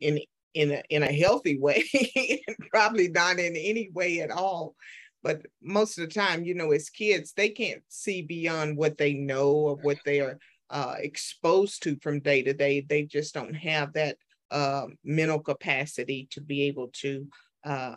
in 0.00 0.20
in 0.54 0.72
a 0.72 0.82
in 0.90 1.02
a 1.02 1.12
healthy 1.12 1.58
way, 1.58 1.84
probably 2.70 3.08
not 3.08 3.38
in 3.38 3.56
any 3.56 3.90
way 3.92 4.20
at 4.20 4.30
all. 4.30 4.74
But 5.22 5.46
most 5.62 5.98
of 5.98 6.06
the 6.06 6.14
time, 6.14 6.44
you 6.44 6.54
know, 6.54 6.72
as 6.72 6.90
kids, 6.90 7.32
they 7.32 7.48
can't 7.48 7.82
see 7.88 8.20
beyond 8.22 8.76
what 8.76 8.98
they 8.98 9.14
know 9.14 9.52
or 9.52 9.76
what 9.76 9.96
they 10.04 10.20
are 10.20 10.38
uh, 10.68 10.96
exposed 10.98 11.82
to 11.82 11.96
from 12.02 12.20
day 12.20 12.42
to 12.42 12.52
day. 12.52 12.82
They 12.82 13.04
just 13.04 13.32
don't 13.32 13.54
have 13.54 13.94
that 13.94 14.18
uh, 14.54 14.86
mental 15.04 15.40
capacity 15.40 16.28
to 16.30 16.40
be 16.40 16.62
able 16.62 16.88
to 16.92 17.26
uh, 17.64 17.96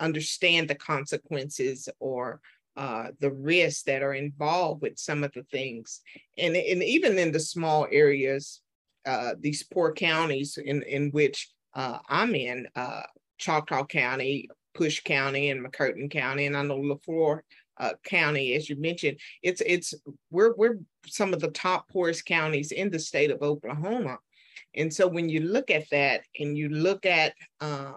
understand 0.00 0.68
the 0.68 0.74
consequences 0.74 1.88
or 1.98 2.40
uh, 2.76 3.08
the 3.20 3.30
risks 3.30 3.82
that 3.82 4.02
are 4.02 4.14
involved 4.14 4.82
with 4.82 4.98
some 4.98 5.22
of 5.24 5.32
the 5.32 5.42
things. 5.44 6.00
And, 6.38 6.56
and 6.56 6.82
even 6.82 7.18
in 7.18 7.32
the 7.32 7.40
small 7.40 7.86
areas, 7.90 8.62
uh, 9.04 9.34
these 9.38 9.62
poor 9.62 9.92
counties 9.92 10.56
in, 10.56 10.82
in 10.82 11.10
which 11.10 11.50
uh, 11.74 11.98
I'm 12.08 12.34
in, 12.34 12.68
uh, 12.74 13.02
Choctaw 13.38 13.84
County, 13.84 14.48
Push 14.74 15.02
County, 15.02 15.50
and 15.50 15.64
McCurtain 15.64 16.10
County, 16.10 16.46
and 16.46 16.56
I 16.56 16.62
know 16.62 16.78
Leflore 16.78 17.42
uh, 17.78 17.92
County, 18.04 18.54
as 18.54 18.68
you 18.68 18.76
mentioned, 18.76 19.18
it's 19.42 19.60
it's 19.60 19.94
we're 20.30 20.54
we're 20.56 20.78
some 21.06 21.34
of 21.34 21.40
the 21.40 21.50
top 21.50 21.88
poorest 21.88 22.24
counties 22.24 22.72
in 22.72 22.90
the 22.90 22.98
state 22.98 23.30
of 23.30 23.42
Oklahoma, 23.42 24.18
and 24.76 24.92
so 24.92 25.06
when 25.06 25.28
you 25.28 25.40
look 25.40 25.70
at 25.70 25.88
that 25.90 26.22
and 26.38 26.56
you 26.56 26.68
look 26.68 27.06
at 27.06 27.34
uh, 27.60 27.92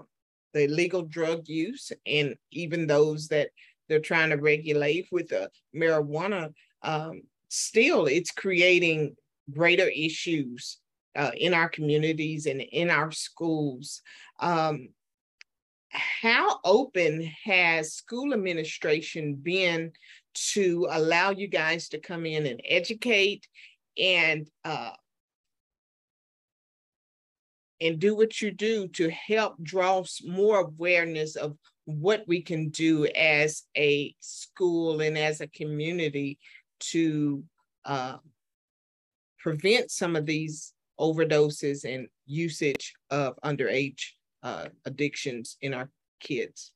the 0.54 0.66
illegal 0.66 1.04
drug 1.04 1.48
use 1.48 1.92
and 2.06 2.36
even 2.52 2.88
those 2.88 3.28
that 3.30 3.50
they're 3.88 4.00
trying 4.00 4.30
to 4.30 4.36
regulate 4.36 5.08
with 5.12 5.30
the 5.30 5.50
marijuana, 5.76 6.54
um, 6.84 7.22
still 7.50 8.06
it's 8.06 8.32
creating 8.32 9.16
greater 9.52 9.88
issues 9.88 10.78
uh, 11.16 11.32
in 11.36 11.54
our 11.54 11.70
communities 11.70 12.46
and 12.46 12.62
in 12.62 12.90
our 12.90 13.12
schools. 13.12 14.02
Um, 14.40 14.90
how 15.90 16.60
open 16.64 17.24
has 17.46 17.94
school 17.94 18.34
administration 18.34 19.36
been 19.36 19.92
to 20.54 20.88
allow 20.92 21.32
you 21.32 21.48
guys 21.48 21.90
to 21.90 22.00
come 22.00 22.26
in 22.26 22.46
and 22.46 22.62
educate 22.66 23.48
and 23.98 24.48
uh, 24.64 24.92
and 27.82 28.00
do 28.00 28.16
what 28.16 28.42
you 28.42 28.52
do 28.52 28.88
to 28.90 29.10
help 29.10 29.56
draw 29.62 30.04
more 30.24 30.60
awareness 30.60 31.36
of 31.36 31.58
what 31.86 32.24
we 32.28 32.42
can 32.42 32.70
do 32.70 33.06
as 33.16 33.64
a 33.78 34.14
school 34.20 35.02
and 35.02 35.18
as 35.18 35.42
a 35.42 35.48
community 35.48 36.38
to 36.80 37.44
uh, 37.86 38.18
prevent 39.40 39.90
some 39.92 40.16
of 40.16 40.26
these 40.26 40.74
overdoses 41.00 41.86
and 41.86 42.08
usage 42.26 42.94
of 43.10 43.36
underage 43.44 44.12
uh, 44.44 44.66
addictions 44.86 45.58
in 45.62 45.74
our 45.74 45.90
kids? 46.20 46.72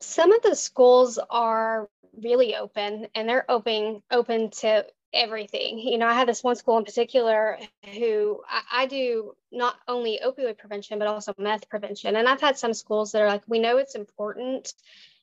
Some 0.00 0.32
of 0.32 0.42
the 0.42 0.54
schools 0.54 1.18
are 1.30 1.88
really 2.22 2.56
open 2.56 3.08
and 3.14 3.28
they're 3.28 3.50
open 3.50 4.02
open 4.10 4.50
to 4.50 4.86
everything. 5.12 5.78
You 5.78 5.98
know, 5.98 6.06
I 6.06 6.14
had 6.14 6.28
this 6.28 6.42
one 6.42 6.56
school 6.56 6.78
in 6.78 6.84
particular 6.84 7.58
who 7.94 8.42
I, 8.48 8.82
I, 8.82 8.86
do 8.86 9.34
not 9.50 9.76
only 9.86 10.20
opioid 10.24 10.58
prevention, 10.58 10.98
but 10.98 11.08
also 11.08 11.34
meth 11.38 11.68
prevention. 11.68 12.16
And 12.16 12.28
I've 12.28 12.40
had 12.40 12.58
some 12.58 12.74
schools 12.74 13.12
that 13.12 13.22
are 13.22 13.28
like, 13.28 13.42
we 13.46 13.58
know 13.58 13.78
it's 13.78 13.94
important, 13.94 14.72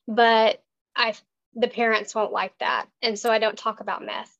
but 0.08 0.62
I 0.94 1.14
the 1.54 1.68
parents 1.68 2.14
won't 2.14 2.32
like 2.32 2.56
that. 2.58 2.86
And 3.00 3.18
so 3.18 3.30
I 3.30 3.38
don't 3.38 3.56
talk 3.56 3.80
about 3.80 4.04
meth. 4.04 4.35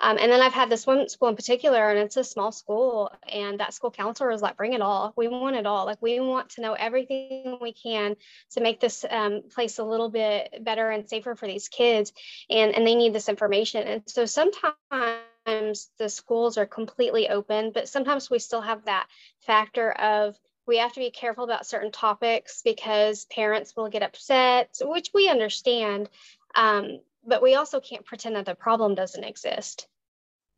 Um, 0.00 0.16
and 0.18 0.30
then 0.30 0.40
I've 0.40 0.52
had 0.52 0.70
this 0.70 0.86
one 0.86 1.08
school 1.08 1.28
in 1.28 1.36
particular, 1.36 1.90
and 1.90 1.98
it's 1.98 2.16
a 2.16 2.24
small 2.24 2.52
school, 2.52 3.12
and 3.28 3.58
that 3.60 3.74
school 3.74 3.90
counselor 3.90 4.30
was 4.30 4.42
like, 4.42 4.56
"Bring 4.56 4.72
it 4.72 4.80
all. 4.80 5.12
We 5.16 5.28
want 5.28 5.56
it 5.56 5.66
all. 5.66 5.86
Like 5.86 6.00
we 6.00 6.20
want 6.20 6.50
to 6.50 6.60
know 6.60 6.74
everything 6.74 7.58
we 7.60 7.72
can 7.72 8.16
to 8.52 8.60
make 8.60 8.80
this 8.80 9.04
um, 9.10 9.42
place 9.54 9.78
a 9.78 9.84
little 9.84 10.08
bit 10.08 10.62
better 10.64 10.90
and 10.90 11.08
safer 11.08 11.34
for 11.34 11.46
these 11.46 11.68
kids, 11.68 12.12
and 12.48 12.74
and 12.74 12.86
they 12.86 12.94
need 12.94 13.12
this 13.12 13.28
information." 13.28 13.86
And 13.86 14.02
so 14.06 14.24
sometimes 14.24 15.90
the 15.98 16.08
schools 16.08 16.58
are 16.58 16.66
completely 16.66 17.28
open, 17.28 17.72
but 17.72 17.88
sometimes 17.88 18.30
we 18.30 18.38
still 18.38 18.60
have 18.60 18.84
that 18.84 19.08
factor 19.40 19.90
of 19.92 20.36
we 20.68 20.76
have 20.78 20.92
to 20.92 21.00
be 21.00 21.10
careful 21.10 21.44
about 21.44 21.66
certain 21.66 21.90
topics 21.90 22.60
because 22.62 23.24
parents 23.24 23.74
will 23.74 23.88
get 23.88 24.02
upset, 24.02 24.76
which 24.82 25.10
we 25.14 25.28
understand. 25.28 26.10
Um, 26.54 27.00
but 27.28 27.42
we 27.42 27.54
also 27.54 27.80
can't 27.80 28.04
pretend 28.04 28.36
that 28.36 28.46
the 28.46 28.54
problem 28.54 28.94
doesn't 28.94 29.22
exist. 29.22 29.86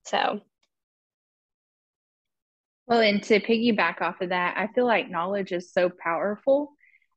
So. 0.04 0.40
Well, 2.86 3.00
and 3.00 3.22
to 3.24 3.40
piggyback 3.40 4.00
off 4.00 4.20
of 4.20 4.30
that, 4.30 4.56
I 4.56 4.68
feel 4.72 4.86
like 4.86 5.10
knowledge 5.10 5.52
is 5.52 5.72
so 5.72 5.90
powerful. 5.90 6.72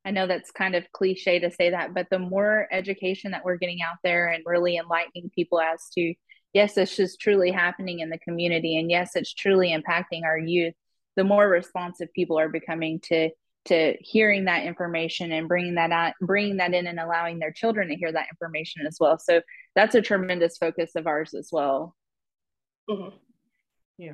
I 0.06 0.12
know 0.12 0.28
that's 0.28 0.52
kind 0.52 0.76
of 0.76 0.92
cliche 0.92 1.40
to 1.40 1.50
say 1.50 1.70
that, 1.70 1.94
but 1.94 2.08
the 2.10 2.20
more 2.20 2.68
education 2.72 3.32
that 3.32 3.46
we're 3.46 3.58
getting 3.58 3.82
out 3.82 3.98
there 4.04 4.28
and 4.28 4.44
really 4.46 4.76
enlightening 4.78 5.32
people 5.34 5.62
as 5.62 5.90
to, 5.96 6.14
yes, 6.52 6.74
this 6.74 7.00
is 7.00 7.16
truly 7.16 7.52
happening 7.52 8.00
in 8.00 8.10
the 8.10 8.20
community, 8.20 8.78
and 8.78 8.92
yes, 8.92 9.16
it's 9.16 9.34
truly 9.34 9.70
impacting 9.70 10.24
our 10.26 10.38
youth, 10.38 10.74
the 11.16 11.24
more 11.24 11.48
responsive 11.48 12.12
people 12.14 12.38
are 12.38 12.50
becoming 12.50 13.00
to 13.04 13.30
to 13.66 13.96
hearing 14.00 14.46
that 14.46 14.66
information 14.66 15.32
and 15.32 15.48
bringing 15.48 15.76
that 15.76 15.92
out 15.92 16.14
bringing 16.22 16.58
that 16.58 16.74
in 16.74 16.88
and 16.88 17.00
allowing 17.00 17.40
their 17.40 17.52
children 17.52 17.88
to 17.88 17.96
hear 17.96 18.12
that 18.12 18.28
information 18.32 18.86
as 18.86 18.98
well. 19.00 19.18
So 19.18 19.42
that's 19.76 19.96
a 19.96 20.02
tremendous 20.02 20.58
focus 20.58 20.92
of 20.96 21.08
ours 21.08 21.34
as 21.34 21.50
well. 21.52 21.96
Mm-hmm. 22.90 23.16
yeah. 23.98 24.14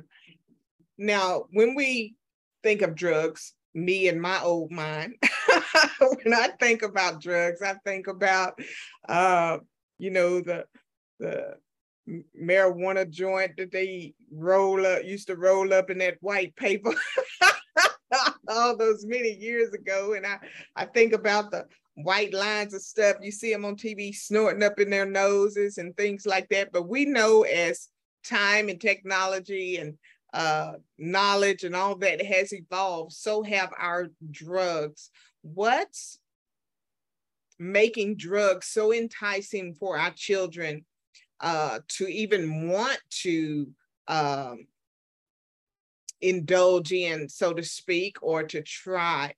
Now 0.96 1.44
when 1.50 1.74
we 1.74 2.14
think 2.62 2.82
of 2.82 2.94
drugs 2.94 3.54
me 3.74 4.08
and 4.08 4.20
my 4.20 4.40
old 4.42 4.70
mind 4.70 5.14
when 5.98 6.34
i 6.34 6.48
think 6.58 6.82
about 6.82 7.20
drugs 7.20 7.62
i 7.62 7.74
think 7.84 8.08
about 8.08 8.58
uh 9.08 9.58
you 9.98 10.10
know 10.10 10.40
the 10.40 10.64
the 11.20 11.54
marijuana 12.40 13.08
joint 13.08 13.52
that 13.56 13.70
they 13.70 14.12
roll 14.32 14.84
up 14.84 15.04
used 15.04 15.28
to 15.28 15.36
roll 15.36 15.72
up 15.72 15.90
in 15.90 15.98
that 15.98 16.16
white 16.20 16.54
paper 16.56 16.92
all 18.50 18.76
those 18.76 19.04
many 19.06 19.32
years 19.32 19.72
ago. 19.72 20.14
And 20.14 20.26
I, 20.26 20.38
I 20.76 20.84
think 20.84 21.12
about 21.12 21.50
the 21.50 21.66
white 21.94 22.34
lines 22.34 22.74
of 22.74 22.82
stuff. 22.82 23.16
You 23.22 23.30
see 23.30 23.52
them 23.52 23.64
on 23.64 23.76
TV 23.76 24.14
snorting 24.14 24.62
up 24.62 24.78
in 24.78 24.90
their 24.90 25.06
noses 25.06 25.78
and 25.78 25.96
things 25.96 26.26
like 26.26 26.48
that. 26.50 26.72
But 26.72 26.88
we 26.88 27.04
know 27.04 27.42
as 27.42 27.88
time 28.24 28.68
and 28.68 28.80
technology 28.80 29.76
and 29.76 29.96
uh, 30.32 30.74
knowledge 30.98 31.64
and 31.64 31.74
all 31.74 31.96
that 31.96 32.24
has 32.24 32.52
evolved, 32.52 33.12
so 33.12 33.42
have 33.42 33.70
our 33.78 34.08
drugs. 34.30 35.10
What's 35.42 36.18
making 37.58 38.16
drugs 38.16 38.66
so 38.68 38.92
enticing 38.92 39.74
for 39.74 39.98
our 39.98 40.12
children 40.12 40.84
uh, 41.40 41.80
to 41.88 42.06
even 42.06 42.68
want 42.68 42.98
to 43.10 43.68
um, 44.08 44.66
indulge 46.20 46.92
in, 46.92 47.28
so 47.28 47.52
to 47.52 47.62
speak, 47.62 48.16
or 48.22 48.42
to 48.44 48.62
try. 48.62 49.34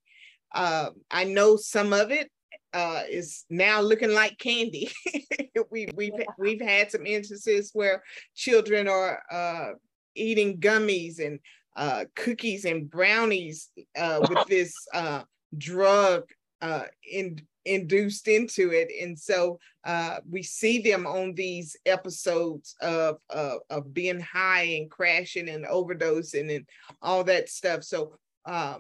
Uh, 0.55 0.91
I 1.11 1.25
know 1.25 1.57
some 1.57 1.93
of 1.93 2.11
it 2.11 2.31
uh, 2.73 3.03
is 3.09 3.45
now 3.51 3.81
looking 3.81 4.13
like 4.13 4.39
candy. 4.39 4.91
we, 5.71 5.89
we've 5.95 6.13
we've 6.39 6.61
had 6.61 6.91
some 6.91 7.07
instances 7.07 7.71
where 7.73 8.03
children 8.35 8.89
are 8.89 9.23
uh, 9.31 9.73
eating 10.15 10.59
gummies 10.59 11.25
and 11.25 11.39
uh, 11.77 12.05
cookies 12.15 12.65
and 12.65 12.91
brownies 12.91 13.71
uh, 13.97 14.21
with 14.29 14.47
this 14.49 14.75
uh, 14.95 15.23
drug 15.57 16.25
uh, 16.61 16.85
in, 17.11 17.41
induced 17.65 18.29
into 18.29 18.73
it. 18.73 18.91
And 19.01 19.19
so 19.19 19.59
uh, 19.85 20.19
we 20.29 20.43
see 20.43 20.81
them 20.81 21.07
on 21.07 21.35
these 21.35 21.77
episodes 21.87 22.75
of, 22.81 23.19
of, 23.31 23.61
of 23.71 23.95
being 23.95 24.21
high 24.21 24.63
and 24.63 24.91
crashing 24.91 25.49
and 25.49 25.65
overdosing 25.65 26.55
and 26.55 26.67
all 27.01 27.25
that 27.25 27.49
stuff. 27.49 27.85
So 27.85 28.19
uh, 28.45 28.79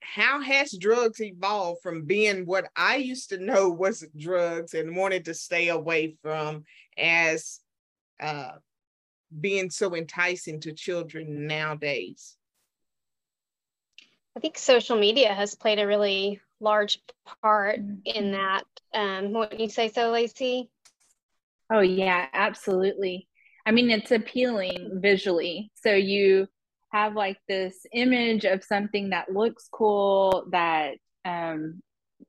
how 0.00 0.40
has 0.40 0.76
drugs 0.76 1.20
evolved 1.20 1.82
from 1.82 2.04
being 2.04 2.44
what 2.44 2.66
I 2.76 2.96
used 2.96 3.30
to 3.30 3.38
know 3.38 3.70
was 3.70 4.06
drugs 4.18 4.74
and 4.74 4.96
wanted 4.96 5.24
to 5.26 5.34
stay 5.34 5.68
away 5.68 6.16
from 6.22 6.64
as 6.98 7.60
uh, 8.20 8.52
being 9.40 9.70
so 9.70 9.94
enticing 9.96 10.60
to 10.60 10.72
children 10.72 11.46
nowadays? 11.46 12.36
I 14.36 14.40
think 14.40 14.58
social 14.58 14.98
media 14.98 15.32
has 15.32 15.54
played 15.54 15.78
a 15.78 15.86
really 15.86 16.40
large 16.60 16.98
part 17.42 17.78
in 17.78 18.04
mm-hmm. 18.04 18.32
that. 18.32 18.64
Um, 18.94 19.32
wouldn't 19.32 19.60
you 19.60 19.68
say 19.68 19.90
so, 19.90 20.10
Lacey? 20.10 20.70
Oh 21.72 21.80
yeah, 21.80 22.26
absolutely. 22.32 23.28
I 23.66 23.72
mean, 23.72 23.90
it's 23.90 24.10
appealing 24.10 25.00
visually. 25.00 25.70
So 25.74 25.92
you 25.92 26.48
have 26.92 27.14
like 27.14 27.38
this 27.48 27.86
image 27.92 28.44
of 28.44 28.62
something 28.62 29.10
that 29.10 29.32
looks 29.32 29.68
cool, 29.72 30.46
that 30.52 30.96
um, 31.24 31.82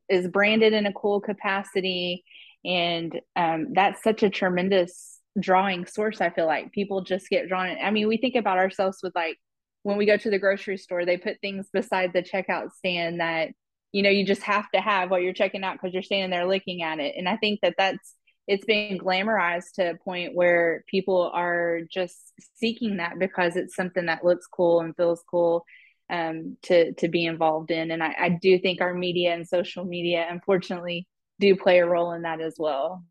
is 0.10 0.28
branded 0.28 0.74
in 0.74 0.86
a 0.86 0.94
cool 0.94 1.20
capacity. 1.20 2.24
And 2.64 3.20
um, 3.36 3.74
that's 3.74 4.02
such 4.02 4.24
a 4.24 4.30
tremendous 4.30 5.20
drawing 5.40 5.86
source. 5.86 6.22
I 6.22 6.30
feel 6.30 6.48
like 6.48 6.72
people 6.72 7.02
just 7.02 7.30
get 7.30 7.48
drawn. 7.48 7.70
In. 7.70 7.78
I 7.84 7.92
mean, 7.92 8.08
we 8.08 8.18
think 8.18 8.36
about 8.36 8.58
ourselves 8.58 9.00
with 9.04 9.14
like 9.14 9.38
when 9.84 9.98
we 9.98 10.06
go 10.06 10.18
to 10.18 10.30
the 10.30 10.40
grocery 10.40 10.78
store, 10.78 11.06
they 11.06 11.18
put 11.18 11.40
things 11.42 11.68
beside 11.72 12.14
the 12.14 12.24
checkout 12.24 12.72
stand 12.72 13.20
that 13.20 13.50
you 13.96 14.04
know 14.04 14.10
you 14.10 14.26
just 14.26 14.44
have 14.44 14.70
to 14.72 14.82
have 14.82 15.10
while 15.10 15.22
you're 15.22 15.32
checking 15.32 15.64
out 15.64 15.76
because 15.76 15.94
you're 15.94 16.04
standing 16.04 16.30
there 16.30 16.46
looking 16.46 16.82
at 16.82 17.00
it. 17.00 17.16
And 17.18 17.30
I 17.30 17.38
think 17.38 17.62
that 17.62 17.76
that's 17.78 18.16
it's 18.46 18.66
been 18.66 19.00
glamorized 19.00 19.72
to 19.76 19.92
a 19.92 19.96
point 19.96 20.36
where 20.36 20.84
people 20.88 21.32
are 21.34 21.80
just 21.90 22.34
seeking 22.56 22.98
that 22.98 23.18
because 23.18 23.56
it's 23.56 23.74
something 23.74 24.08
that 24.08 24.26
looks 24.26 24.48
cool 24.48 24.82
and 24.82 24.94
feels 24.98 25.24
cool 25.32 25.64
um, 26.10 26.58
to 26.64 26.92
to 26.96 27.08
be 27.08 27.26
involved 27.26 27.72
in. 27.72 27.90
And 27.90 28.04
I, 28.04 28.14
I 28.20 28.30
do 28.42 28.60
think 28.60 28.82
our 28.82 28.94
media 28.94 29.34
and 29.34 29.48
social 29.48 29.86
media, 29.86 30.28
unfortunately, 30.30 31.08
do 31.40 31.56
play 31.56 31.80
a 31.80 31.86
role 31.86 32.12
in 32.12 32.24
that 32.24 32.42
as 32.42 32.56
well. 32.58 33.02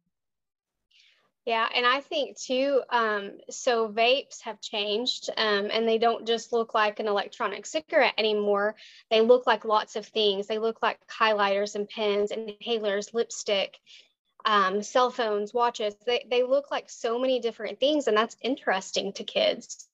Yeah, 1.46 1.68
and 1.74 1.84
I 1.84 2.00
think 2.00 2.38
too, 2.38 2.80
um, 2.88 3.32
so 3.50 3.88
vapes 3.88 4.40
have 4.42 4.62
changed 4.62 5.28
um, 5.36 5.68
and 5.70 5.86
they 5.86 5.98
don't 5.98 6.26
just 6.26 6.54
look 6.54 6.72
like 6.72 7.00
an 7.00 7.06
electronic 7.06 7.66
cigarette 7.66 8.14
anymore. 8.16 8.76
They 9.10 9.20
look 9.20 9.46
like 9.46 9.66
lots 9.66 9.96
of 9.96 10.06
things. 10.06 10.46
They 10.46 10.58
look 10.58 10.80
like 10.80 10.98
highlighters 11.06 11.74
and 11.74 11.86
pens, 11.86 12.32
inhalers, 12.32 13.12
lipstick, 13.12 13.78
um, 14.46 14.82
cell 14.82 15.10
phones, 15.10 15.52
watches. 15.52 15.94
They, 16.06 16.26
they 16.30 16.42
look 16.44 16.70
like 16.70 16.88
so 16.88 17.18
many 17.18 17.40
different 17.40 17.78
things, 17.78 18.06
and 18.06 18.16
that's 18.16 18.36
interesting 18.40 19.12
to 19.14 19.24
kids. 19.24 19.86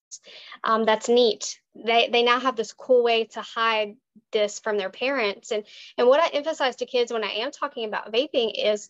Um, 0.65 0.85
that's 0.85 1.09
neat. 1.09 1.59
They, 1.75 2.09
they 2.13 2.23
now 2.23 2.41
have 2.41 2.57
this 2.57 2.73
cool 2.73 3.03
way 3.05 3.25
to 3.25 3.43
hide 3.43 3.97
this 4.33 4.59
from 4.59 4.77
their 4.77 4.91
parents. 4.91 5.53
And, 5.53 5.65
and 5.97 6.09
what 6.09 6.21
I 6.21 6.29
emphasize 6.29 6.77
to 6.77 6.87
kids 6.87 7.13
when 7.13 7.25
I 7.25 7.31
am 7.31 7.53
talking 7.53 7.87
about 7.87 8.13
vaping 8.13 8.53
is 8.57 8.89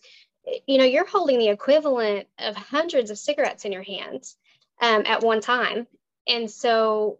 you 0.67 0.77
know, 0.77 0.83
you're 0.83 1.07
holding 1.07 1.39
the 1.39 1.49
equivalent 1.49 2.27
of 2.39 2.55
hundreds 2.55 3.11
of 3.11 3.17
cigarettes 3.17 3.65
in 3.65 3.71
your 3.71 3.83
hands 3.83 4.37
um, 4.81 5.03
at 5.05 5.23
one 5.23 5.41
time. 5.41 5.87
And 6.27 6.49
so 6.49 7.19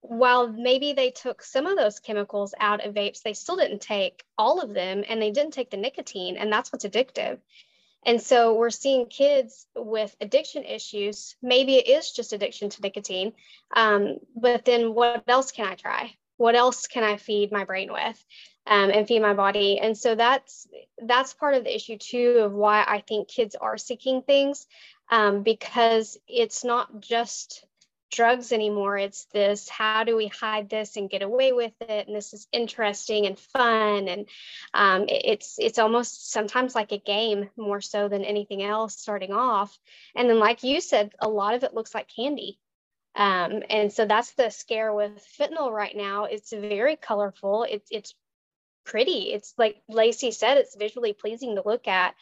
while 0.00 0.48
maybe 0.48 0.92
they 0.92 1.10
took 1.10 1.42
some 1.42 1.66
of 1.66 1.76
those 1.76 1.98
chemicals 1.98 2.54
out 2.60 2.84
of 2.84 2.94
vapes, 2.94 3.22
they 3.22 3.32
still 3.32 3.56
didn't 3.56 3.80
take 3.80 4.22
all 4.36 4.60
of 4.60 4.74
them 4.74 5.02
and 5.08 5.20
they 5.20 5.30
didn't 5.30 5.54
take 5.54 5.70
the 5.70 5.78
nicotine, 5.78 6.36
and 6.36 6.52
that's 6.52 6.70
what's 6.72 6.84
addictive. 6.84 7.38
And 8.06 8.20
so 8.20 8.54
we're 8.54 8.68
seeing 8.68 9.06
kids 9.06 9.66
with 9.74 10.14
addiction 10.20 10.64
issues. 10.64 11.36
Maybe 11.40 11.76
it 11.76 11.88
is 11.88 12.12
just 12.12 12.34
addiction 12.34 12.68
to 12.68 12.82
nicotine, 12.82 13.32
um, 13.74 14.18
but 14.36 14.66
then 14.66 14.92
what 14.92 15.24
else 15.26 15.52
can 15.52 15.66
I 15.66 15.74
try? 15.74 16.14
What 16.36 16.54
else 16.54 16.86
can 16.86 17.02
I 17.02 17.16
feed 17.16 17.50
my 17.50 17.64
brain 17.64 17.90
with? 17.90 18.24
Um, 18.66 18.90
and 18.90 19.06
feed 19.06 19.20
my 19.20 19.34
body. 19.34 19.78
And 19.78 19.96
so 19.96 20.14
that's 20.14 20.66
that's 20.98 21.34
part 21.34 21.54
of 21.54 21.64
the 21.64 21.74
issue 21.74 21.98
too 21.98 22.40
of 22.44 22.52
why 22.52 22.84
I 22.86 23.00
think 23.06 23.28
kids 23.28 23.54
are 23.54 23.76
seeking 23.76 24.22
things 24.22 24.66
um, 25.10 25.42
because 25.42 26.18
it's 26.26 26.64
not 26.64 27.00
just 27.00 27.64
drugs 28.14 28.52
anymore. 28.52 28.96
It's 28.96 29.24
this 29.26 29.68
how 29.68 30.04
do 30.04 30.16
we 30.16 30.28
hide 30.28 30.70
this 30.70 30.96
and 30.96 31.10
get 31.10 31.22
away 31.22 31.52
with 31.52 31.72
it? 31.80 32.06
And 32.06 32.16
this 32.16 32.32
is 32.32 32.46
interesting 32.52 33.26
and 33.26 33.38
fun. 33.38 34.08
And 34.08 34.28
um, 34.72 35.06
it's 35.08 35.56
it's 35.58 35.78
almost 35.78 36.30
sometimes 36.30 36.74
like 36.74 36.92
a 36.92 36.98
game 36.98 37.50
more 37.56 37.80
so 37.80 38.08
than 38.08 38.24
anything 38.24 38.62
else 38.62 38.96
starting 38.96 39.32
off. 39.32 39.76
And 40.14 40.28
then, 40.30 40.38
like 40.38 40.62
you 40.62 40.80
said, 40.80 41.12
a 41.20 41.28
lot 41.28 41.54
of 41.54 41.64
it 41.64 41.74
looks 41.74 41.94
like 41.94 42.08
candy. 42.14 42.58
Um, 43.16 43.62
and 43.70 43.92
so 43.92 44.06
that's 44.06 44.32
the 44.32 44.50
scare 44.50 44.92
with 44.92 45.24
fentanyl 45.38 45.70
right 45.70 45.96
now. 45.96 46.24
It's 46.24 46.52
very 46.52 46.96
colorful. 46.96 47.64
It's 47.68 47.88
it's 47.90 48.14
pretty. 48.84 49.32
It's 49.32 49.54
like 49.58 49.82
Lacey 49.88 50.30
said, 50.30 50.58
it's 50.58 50.76
visually 50.76 51.12
pleasing 51.12 51.56
to 51.56 51.62
look 51.64 51.88
at 51.88 52.14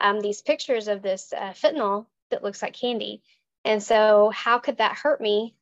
um, 0.00 0.20
these 0.20 0.42
pictures 0.42 0.88
of 0.88 1.02
this 1.02 1.32
uh, 1.32 1.52
fentanyl 1.52 2.06
that 2.30 2.42
looks 2.42 2.62
like 2.62 2.74
candy. 2.74 3.22
And 3.64 3.82
so, 3.82 4.30
how 4.34 4.58
could 4.58 4.78
that 4.78 4.96
hurt 4.96 5.20
me 5.20 5.54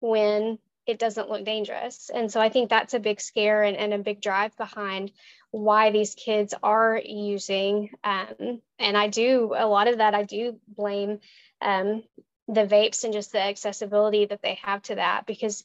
when 0.00 0.58
it 0.86 0.98
doesn't 0.98 1.30
look 1.30 1.44
dangerous? 1.44 2.10
And 2.12 2.30
so, 2.30 2.40
I 2.40 2.48
think 2.48 2.70
that's 2.70 2.94
a 2.94 3.00
big 3.00 3.20
scare 3.20 3.62
and, 3.62 3.76
and 3.76 3.94
a 3.94 3.98
big 3.98 4.20
drive 4.20 4.56
behind 4.56 5.12
why 5.50 5.90
these 5.90 6.14
kids 6.14 6.54
are 6.62 7.00
using. 7.04 7.90
Um, 8.02 8.60
and 8.78 8.96
I 8.96 9.08
do, 9.08 9.54
a 9.56 9.66
lot 9.66 9.88
of 9.88 9.98
that, 9.98 10.14
I 10.14 10.24
do 10.24 10.58
blame 10.66 11.20
um, 11.60 12.02
the 12.48 12.66
vapes 12.66 13.04
and 13.04 13.12
just 13.12 13.32
the 13.32 13.40
accessibility 13.40 14.26
that 14.26 14.42
they 14.42 14.58
have 14.62 14.82
to 14.82 14.96
that 14.96 15.26
because 15.26 15.64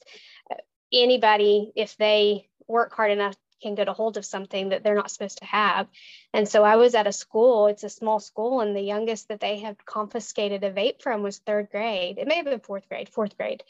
uh, 0.52 0.56
anybody, 0.94 1.72
if 1.76 1.98
they 1.98 2.48
work 2.68 2.94
hard 2.94 3.12
enough 3.12 3.36
can 3.62 3.76
get 3.76 3.88
a 3.88 3.94
hold 3.94 4.18
of 4.18 4.26
something 4.26 4.70
that 4.70 4.84
they're 4.84 4.96
not 4.96 5.12
supposed 5.12 5.38
to 5.40 5.46
have. 5.46 5.88
And 6.34 6.48
so 6.48 6.64
I 6.64 6.76
was 6.76 6.96
at 6.96 7.08
a 7.08 7.12
school, 7.12 7.68
it's 7.68 7.84
a 7.84 7.90
small 7.90 8.20
school, 8.20 8.62
and 8.62 8.76
the 8.76 8.82
youngest 8.82 9.28
that 9.28 9.40
they 9.40 9.60
had 9.60 9.86
confiscated 9.86 10.64
a 10.64 10.72
vape 10.72 11.02
from 11.02 11.24
was 11.24 11.38
third 11.40 11.70
grade. 11.72 12.18
It 12.18 12.28
may 12.28 12.36
have 12.36 12.46
been 12.46 12.60
fourth 12.60 12.88
grade, 12.90 13.10
fourth 13.10 13.38
grade. 13.38 13.64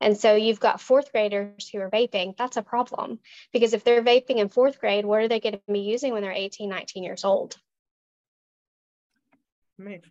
And 0.00 0.16
so 0.16 0.36
you've 0.36 0.60
got 0.60 0.80
fourth 0.80 1.10
graders 1.12 1.68
who 1.68 1.80
are 1.80 1.90
vaping. 1.90 2.36
That's 2.36 2.56
a 2.56 2.62
problem 2.62 3.18
because 3.52 3.74
if 3.74 3.82
they're 3.82 4.02
vaping 4.02 4.36
in 4.36 4.48
fourth 4.48 4.78
grade, 4.78 5.04
what 5.04 5.20
are 5.20 5.28
they 5.28 5.40
going 5.40 5.54
to 5.54 5.60
be 5.72 5.80
using 5.80 6.12
when 6.12 6.22
they're 6.22 6.32
18, 6.32 6.68
19 6.68 7.02
years 7.02 7.24
old? 7.24 7.56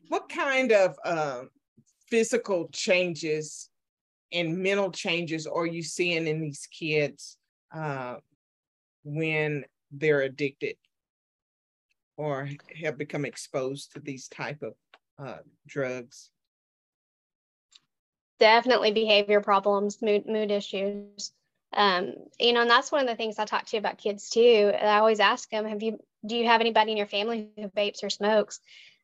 What 0.09 0.29
kind 0.29 0.71
of 0.71 0.97
uh, 1.03 1.43
physical 2.09 2.69
changes 2.71 3.69
and 4.31 4.57
mental 4.57 4.91
changes 4.91 5.47
are 5.47 5.65
you 5.65 5.83
seeing 5.83 6.27
in 6.27 6.41
these 6.41 6.67
kids 6.67 7.37
uh, 7.73 8.15
when 9.07 9.63
they're 9.91 10.21
addicted 10.21 10.75
or 12.17 12.49
have 12.83 12.97
become 12.97 13.23
exposed 13.23 13.93
to 13.93 13.99
these 13.99 14.27
type 14.27 14.61
of 14.61 14.73
uh, 15.17 15.37
drugs? 15.65 16.29
Definitely 18.39 18.91
behavior 18.91 19.39
problems, 19.41 20.01
mood, 20.01 20.27
mood 20.27 20.51
issues. 20.51 21.31
Um, 21.73 22.13
you 22.39 22.53
know, 22.53 22.61
and 22.61 22.69
that's 22.69 22.91
one 22.91 23.01
of 23.01 23.07
the 23.07 23.15
things 23.15 23.39
I 23.39 23.45
talk 23.45 23.65
to 23.67 23.77
about 23.77 23.97
kids 23.97 24.29
too. 24.29 24.71
I 24.79 24.97
always 24.97 25.19
ask 25.19 25.49
them, 25.49 25.65
have 25.65 25.81
you, 25.81 25.99
do 26.25 26.35
you 26.35 26.45
have 26.45 26.61
anybody 26.61 26.91
in 26.91 26.97
your 26.97 27.07
family 27.07 27.49
who 27.55 27.69
vapes 27.69 28.03
or 28.03 28.09
smokes? 28.09 28.59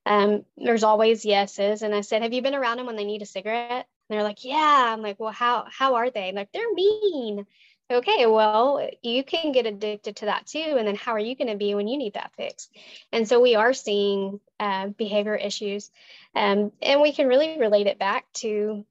Um, 0.06 0.44
there's 0.58 0.84
always 0.84 1.24
yeses. 1.26 1.82
And 1.82 1.96
I 1.96 2.02
said, 2.02 2.24
have 2.24 2.34
you 2.34 2.42
been 2.42 2.56
around 2.56 2.78
them 2.78 2.88
when 2.88 2.96
they 2.96 3.06
need 3.06 3.22
a 3.22 3.26
cigarette? 3.26 3.88
And 4.10 4.10
they're 4.10 4.24
like, 4.24 4.44
yeah. 4.44 4.92
I'm 4.94 5.02
like, 5.02 5.20
well, 5.20 5.32
how, 5.32 5.66
how 5.70 5.96
are 5.96 6.10
they? 6.10 6.32
Like, 6.34 6.52
they're 6.52 6.74
mean 6.74 7.46
okay, 7.92 8.26
well, 8.26 8.88
you 9.02 9.24
can 9.24 9.52
get 9.52 9.66
addicted 9.66 10.18
to 10.18 10.26
that 10.26 10.48
too. 10.48 10.76
And 10.78 10.88
then 10.88 10.96
how 10.96 11.14
are 11.14 11.20
you 11.20 11.36
going 11.36 11.50
to 11.50 11.58
be 11.58 11.76
when 11.76 11.88
you 11.88 11.98
need 11.98 12.14
that 12.14 12.34
fix? 12.36 12.70
And 13.12 13.28
so 13.28 13.40
we 13.40 13.56
are 13.56 13.74
seeing 13.74 14.40
uh, 14.60 14.88
behavior 14.88 15.36
issues. 15.36 15.92
Um, 16.36 16.72
and 16.82 17.02
we 17.02 17.14
can 17.14 17.28
really 17.28 17.60
relate 17.60 17.88
it 17.88 18.00
back 18.00 18.26
to 18.36 18.86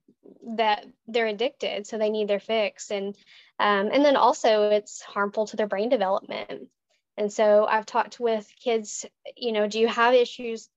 that 0.57 0.87
they're 1.09 1.27
addicted, 1.27 1.87
so 1.87 1.99
they 1.99 2.11
need 2.11 2.29
their 2.29 2.41
fix. 2.41 2.91
And 2.91 3.17
um, 3.59 3.91
and 3.93 4.05
then 4.05 4.17
also 4.17 4.71
it's 4.71 5.03
harmful 5.03 5.47
to 5.47 5.57
their 5.57 5.67
brain 5.67 5.89
development. 5.89 6.69
And 7.17 7.33
so 7.33 7.67
I've 7.67 7.87
talked 7.87 8.19
with 8.19 8.51
kids, 8.63 9.05
you 9.37 9.53
know, 9.53 9.69
do 9.69 9.79
you 9.79 9.89
have 9.89 10.15
issues 10.15 10.69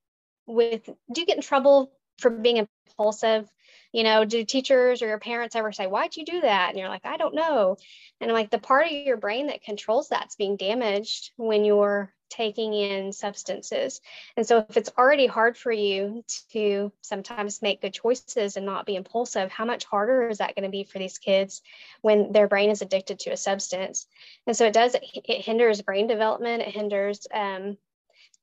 with, 0.45 0.85
do 0.85 1.21
you 1.21 1.25
get 1.25 1.37
in 1.37 1.41
trouble 1.41 1.91
for 2.19 2.29
being 2.29 2.67
impulsive? 2.87 3.49
You 3.95 4.03
know, 4.03 4.25
do 4.25 4.43
teachers 4.43 5.01
or 5.01 5.07
your 5.07 5.19
parents 5.19 5.55
ever 5.55 5.71
say, 5.71 5.87
why'd 5.87 6.17
you 6.17 6.25
do 6.25 6.41
that? 6.41 6.69
And 6.69 6.77
you're 6.77 6.89
like, 6.89 7.05
I 7.05 7.15
don't 7.15 7.33
know. 7.33 7.77
And 8.19 8.29
I'm 8.29 8.35
like, 8.35 8.49
the 8.49 8.59
part 8.59 8.87
of 8.87 8.91
your 8.91 9.15
brain 9.15 9.47
that 9.47 9.63
controls 9.63 10.09
that's 10.09 10.35
being 10.35 10.57
damaged 10.57 11.31
when 11.37 11.63
you're 11.63 12.13
taking 12.29 12.73
in 12.73 13.13
substances. 13.13 14.01
And 14.35 14.45
so 14.45 14.65
if 14.69 14.75
it's 14.75 14.91
already 14.97 15.27
hard 15.27 15.57
for 15.57 15.71
you 15.71 16.25
to 16.51 16.91
sometimes 16.99 17.61
make 17.61 17.81
good 17.81 17.93
choices 17.93 18.57
and 18.57 18.65
not 18.65 18.85
be 18.85 18.97
impulsive, 18.97 19.49
how 19.49 19.63
much 19.63 19.85
harder 19.85 20.27
is 20.27 20.39
that 20.39 20.55
going 20.55 20.65
to 20.65 20.69
be 20.69 20.83
for 20.83 20.99
these 20.99 21.17
kids 21.17 21.61
when 22.01 22.33
their 22.33 22.49
brain 22.49 22.71
is 22.71 22.81
addicted 22.81 23.19
to 23.19 23.29
a 23.29 23.37
substance? 23.37 24.07
And 24.45 24.57
so 24.57 24.65
it 24.65 24.73
does, 24.73 24.93
it 24.95 25.41
hinders 25.41 25.81
brain 25.81 26.07
development, 26.07 26.63
it 26.63 26.75
hinders 26.75 27.27
um, 27.33 27.77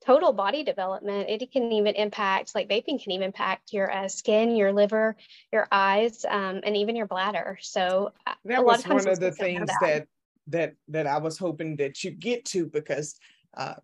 total 0.05 0.33
body 0.33 0.65
development. 0.65 1.29
It 1.29 1.51
can 1.53 1.71
even 1.73 1.95
impact, 1.95 2.55
like 2.55 2.69
vaping 2.69 3.03
can 3.03 3.13
even 3.13 3.27
impact 3.27 3.73
your 3.73 3.91
uh, 3.91 4.09
skin, 4.09 4.57
your 4.57 4.73
liver, 4.73 5.17
your 5.53 5.69
eyes, 5.71 6.25
um, 6.29 6.61
and 6.65 6.77
even 6.77 6.97
your 6.97 7.07
bladder. 7.07 7.59
So 7.61 8.13
uh, 8.27 8.35
that 8.45 8.65
was 8.65 8.87
one 8.87 9.09
of 9.09 9.21
the 9.21 9.33
things 9.33 9.71
that 9.81 10.07
that 10.49 10.75
that 10.89 11.07
I 11.07 11.19
was 11.19 11.39
hoping 11.39 11.77
that 11.77 12.03
you 12.03 12.11
get 12.11 12.45
to 12.47 12.67
because 12.67 13.19
uh, 13.57 13.75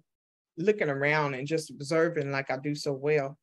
looking 0.57 0.90
around 0.90 1.35
and 1.35 1.46
just 1.46 1.70
observing 1.70 2.31
like 2.31 2.50
I 2.50 2.57
do 2.57 2.74
so 2.74 2.92
well. 2.92 3.38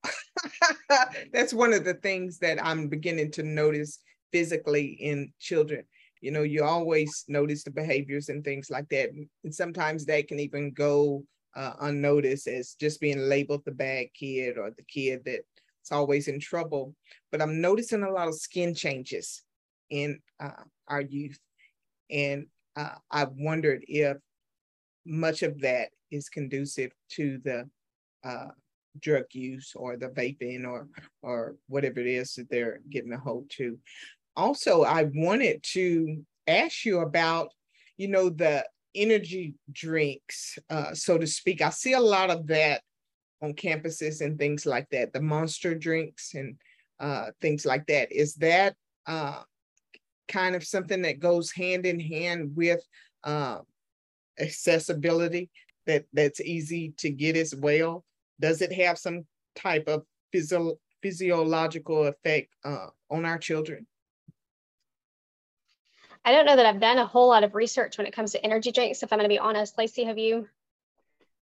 That's 1.33 1.53
one 1.53 1.73
of 1.73 1.85
the 1.85 1.93
things 1.95 2.39
that 2.39 2.63
I'm 2.63 2.89
beginning 2.89 3.31
to 3.31 3.43
notice 3.43 3.99
physically 4.31 4.97
in 4.99 5.31
children. 5.39 5.85
You 6.21 6.31
know, 6.31 6.43
you 6.43 6.63
always 6.63 7.23
notice 7.27 7.63
the 7.63 7.71
behaviors 7.71 8.29
and 8.29 8.43
things 8.43 8.69
like 8.69 8.89
that. 8.89 9.11
And 9.43 9.53
sometimes 9.53 10.05
they 10.05 10.23
can 10.23 10.39
even 10.39 10.71
go 10.71 11.23
uh, 11.55 11.73
unnoticed 11.81 12.47
as 12.47 12.75
just 12.79 12.99
being 12.99 13.29
labeled 13.29 13.63
the 13.65 13.71
bad 13.71 14.07
kid 14.13 14.57
or 14.57 14.71
the 14.71 14.83
kid 14.83 15.23
that 15.25 15.41
is 15.83 15.91
always 15.91 16.27
in 16.27 16.39
trouble. 16.39 16.95
But 17.31 17.41
I'm 17.41 17.61
noticing 17.61 18.03
a 18.03 18.11
lot 18.11 18.27
of 18.27 18.35
skin 18.35 18.73
changes 18.75 19.41
in 19.89 20.19
uh, 20.39 20.63
our 20.87 21.01
youth. 21.01 21.39
And 22.09 22.47
uh, 22.75 22.95
I 23.09 23.27
wondered 23.37 23.83
if 23.87 24.17
much 25.05 25.43
of 25.43 25.61
that 25.61 25.89
is 26.11 26.29
conducive 26.29 26.91
to 27.11 27.39
the 27.43 27.69
uh, 28.23 28.47
drug 28.99 29.25
use 29.31 29.73
or 29.75 29.97
the 29.97 30.07
vaping 30.07 30.65
or 30.65 30.87
or 31.21 31.55
whatever 31.67 31.99
it 31.99 32.07
is 32.07 32.33
that 32.35 32.49
they're 32.49 32.79
getting 32.89 33.13
a 33.13 33.17
hold 33.17 33.49
to. 33.51 33.77
Also, 34.35 34.83
I 34.83 35.09
wanted 35.13 35.63
to 35.73 36.23
ask 36.47 36.85
you 36.85 36.99
about, 36.99 37.49
you 37.97 38.07
know, 38.07 38.29
the 38.29 38.65
energy 38.95 39.55
drinks, 39.71 40.57
uh, 40.69 40.93
so 40.93 41.17
to 41.17 41.27
speak. 41.27 41.61
I 41.61 41.69
see 41.69 41.93
a 41.93 41.99
lot 41.99 42.29
of 42.29 42.47
that 42.47 42.81
on 43.41 43.53
campuses 43.53 44.21
and 44.21 44.39
things 44.39 44.65
like 44.65 44.89
that, 44.91 45.13
the 45.13 45.21
monster 45.21 45.75
drinks 45.75 46.33
and 46.33 46.55
uh, 46.99 47.27
things 47.41 47.65
like 47.65 47.85
that. 47.87 48.11
Is 48.11 48.35
that 48.35 48.75
uh, 49.05 49.41
kind 50.27 50.55
of 50.55 50.63
something 50.63 51.01
that 51.03 51.19
goes 51.19 51.51
hand 51.51 51.85
in 51.85 51.99
hand 51.99 52.55
with 52.55 52.81
uh, 53.23 53.59
accessibility 54.39 55.49
that 55.85 56.05
that's 56.13 56.41
easy 56.41 56.93
to 56.97 57.09
get 57.09 57.35
as 57.35 57.55
well? 57.55 58.03
Does 58.39 58.61
it 58.61 58.73
have 58.73 58.97
some 58.97 59.25
type 59.55 59.87
of 59.87 60.03
physio- 60.31 60.79
physiological 61.01 62.07
effect 62.07 62.53
uh, 62.63 62.87
on 63.09 63.25
our 63.25 63.37
children? 63.37 63.85
I 66.25 66.31
don't 66.31 66.47
know 66.47 66.55
that 66.55 66.65
I've 66.65 66.81
done 66.81 66.97
a 66.97 67.05
whole 67.05 67.29
lot 67.29 67.43
of 67.43 67.53
research 67.53 67.99
when 67.99 68.07
it 68.07 68.13
comes 68.13 68.31
to 68.31 68.43
energy 68.43 68.71
drinks. 68.71 69.03
If 69.03 69.13
I'm 69.13 69.19
going 69.19 69.29
to 69.29 69.33
be 69.33 69.39
honest, 69.39 69.77
Lacey, 69.77 70.05
have 70.05 70.17
you? 70.17 70.47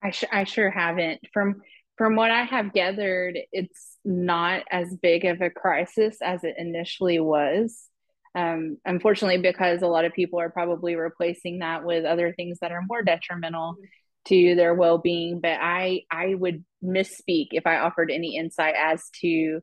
I, 0.03 0.13
sh- 0.13 0.25
I 0.31 0.45
sure 0.45 0.71
haven't. 0.71 1.21
From 1.33 1.63
from 1.97 2.15
what 2.15 2.31
I 2.31 2.45
have 2.45 2.73
gathered, 2.73 3.37
it's 3.51 3.97
not 4.05 4.63
as 4.71 4.95
big 5.03 5.25
of 5.25 5.41
a 5.41 5.51
crisis 5.51 6.19
as 6.23 6.45
it 6.45 6.55
initially 6.57 7.19
was. 7.19 7.89
Um, 8.37 8.77
unfortunately, 8.85 9.39
because 9.39 9.83
a 9.83 9.89
lot 9.89 10.05
of 10.05 10.13
people 10.13 10.39
are 10.39 10.49
probably 10.49 10.95
replacing 10.95 11.59
that 11.59 11.85
with 11.85 12.05
other 12.05 12.33
things 12.33 12.61
that 12.61 12.71
are 12.71 12.83
more 12.89 13.03
detrimental 13.03 13.75
to 14.29 14.55
their 14.55 14.75
well-being. 14.75 15.41
But 15.41 15.59
I 15.61 16.03
I 16.09 16.37
would 16.37 16.65
misspeak 16.85 17.49
if 17.51 17.67
I 17.67 17.79
offered 17.79 18.13
any 18.13 18.37
insight 18.37 18.77
as 18.79 19.11
to 19.23 19.61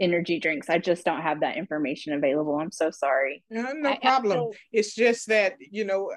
energy 0.00 0.38
drinks. 0.38 0.68
I 0.68 0.78
just 0.78 1.04
don't 1.04 1.22
have 1.22 1.40
that 1.40 1.56
information 1.56 2.12
available. 2.12 2.56
I'm 2.56 2.72
so 2.72 2.90
sorry. 2.90 3.44
No, 3.50 3.72
no 3.72 3.96
problem. 3.96 4.50
It's 4.72 4.94
just 4.94 5.28
that, 5.28 5.54
you 5.60 5.84
know, 5.84 6.12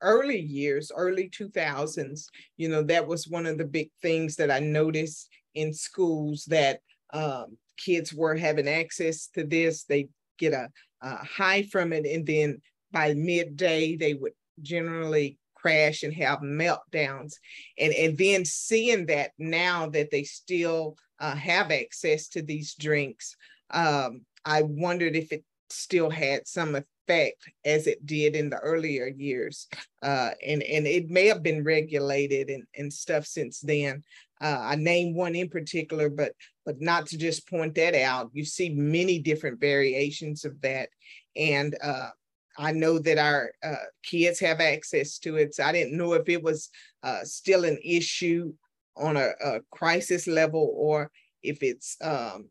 early 0.00 0.38
years, 0.40 0.92
early 0.94 1.30
2000s, 1.30 2.26
you 2.56 2.68
know, 2.68 2.82
that 2.82 3.06
was 3.06 3.28
one 3.28 3.46
of 3.46 3.58
the 3.58 3.64
big 3.64 3.90
things 4.02 4.36
that 4.36 4.50
I 4.50 4.60
noticed 4.60 5.28
in 5.54 5.72
schools 5.72 6.44
that 6.48 6.80
um, 7.12 7.56
kids 7.78 8.12
were 8.12 8.36
having 8.36 8.68
access 8.68 9.28
to 9.34 9.44
this. 9.44 9.84
They 9.84 10.08
get 10.38 10.52
a, 10.52 10.68
a 11.02 11.16
high 11.24 11.62
from 11.62 11.92
it. 11.92 12.06
And 12.06 12.26
then 12.26 12.60
by 12.92 13.14
midday, 13.14 13.96
they 13.96 14.14
would 14.14 14.32
generally 14.62 15.38
crash 15.68 16.02
and 16.02 16.14
have 16.14 16.38
meltdowns. 16.40 17.34
And, 17.78 17.92
and 17.92 18.16
then 18.16 18.44
seeing 18.44 19.06
that 19.06 19.32
now 19.38 19.88
that 19.90 20.10
they 20.10 20.24
still 20.24 20.96
uh, 21.20 21.34
have 21.34 21.70
access 21.70 22.28
to 22.28 22.42
these 22.42 22.74
drinks, 22.74 23.36
um, 23.70 24.22
I 24.44 24.62
wondered 24.62 25.14
if 25.14 25.30
it 25.32 25.44
still 25.68 26.08
had 26.08 26.48
some 26.48 26.74
effect 26.74 27.50
as 27.64 27.86
it 27.86 28.04
did 28.06 28.34
in 28.34 28.48
the 28.48 28.58
earlier 28.58 29.08
years. 29.08 29.68
Uh, 30.02 30.30
and, 30.46 30.62
and 30.62 30.86
it 30.86 31.10
may 31.10 31.26
have 31.26 31.42
been 31.42 31.64
regulated 31.64 32.48
and, 32.48 32.64
and 32.76 32.92
stuff 32.92 33.26
since 33.26 33.60
then. 33.60 34.02
Uh, 34.40 34.58
I 34.60 34.76
named 34.76 35.16
one 35.16 35.34
in 35.34 35.48
particular, 35.48 36.08
but 36.08 36.32
but 36.64 36.80
not 36.80 37.06
to 37.06 37.18
just 37.18 37.48
point 37.48 37.74
that 37.74 37.94
out. 37.94 38.30
You 38.32 38.44
see 38.44 38.70
many 38.70 39.18
different 39.18 39.58
variations 39.58 40.44
of 40.44 40.60
that. 40.60 40.90
And 41.34 41.76
uh, 41.82 42.10
I 42.58 42.72
know 42.72 42.98
that 42.98 43.18
our 43.18 43.52
uh, 43.62 43.86
kids 44.02 44.40
have 44.40 44.60
access 44.60 45.18
to 45.20 45.36
it. 45.36 45.54
So 45.54 45.62
I 45.62 45.72
didn't 45.72 45.96
know 45.96 46.14
if 46.14 46.28
it 46.28 46.42
was 46.42 46.70
uh, 47.04 47.22
still 47.22 47.64
an 47.64 47.78
issue 47.84 48.52
on 48.96 49.16
a, 49.16 49.30
a, 49.42 49.60
crisis 49.70 50.26
level 50.26 50.72
or 50.74 51.10
if 51.40 51.62
it's 51.62 51.96
um, 52.02 52.48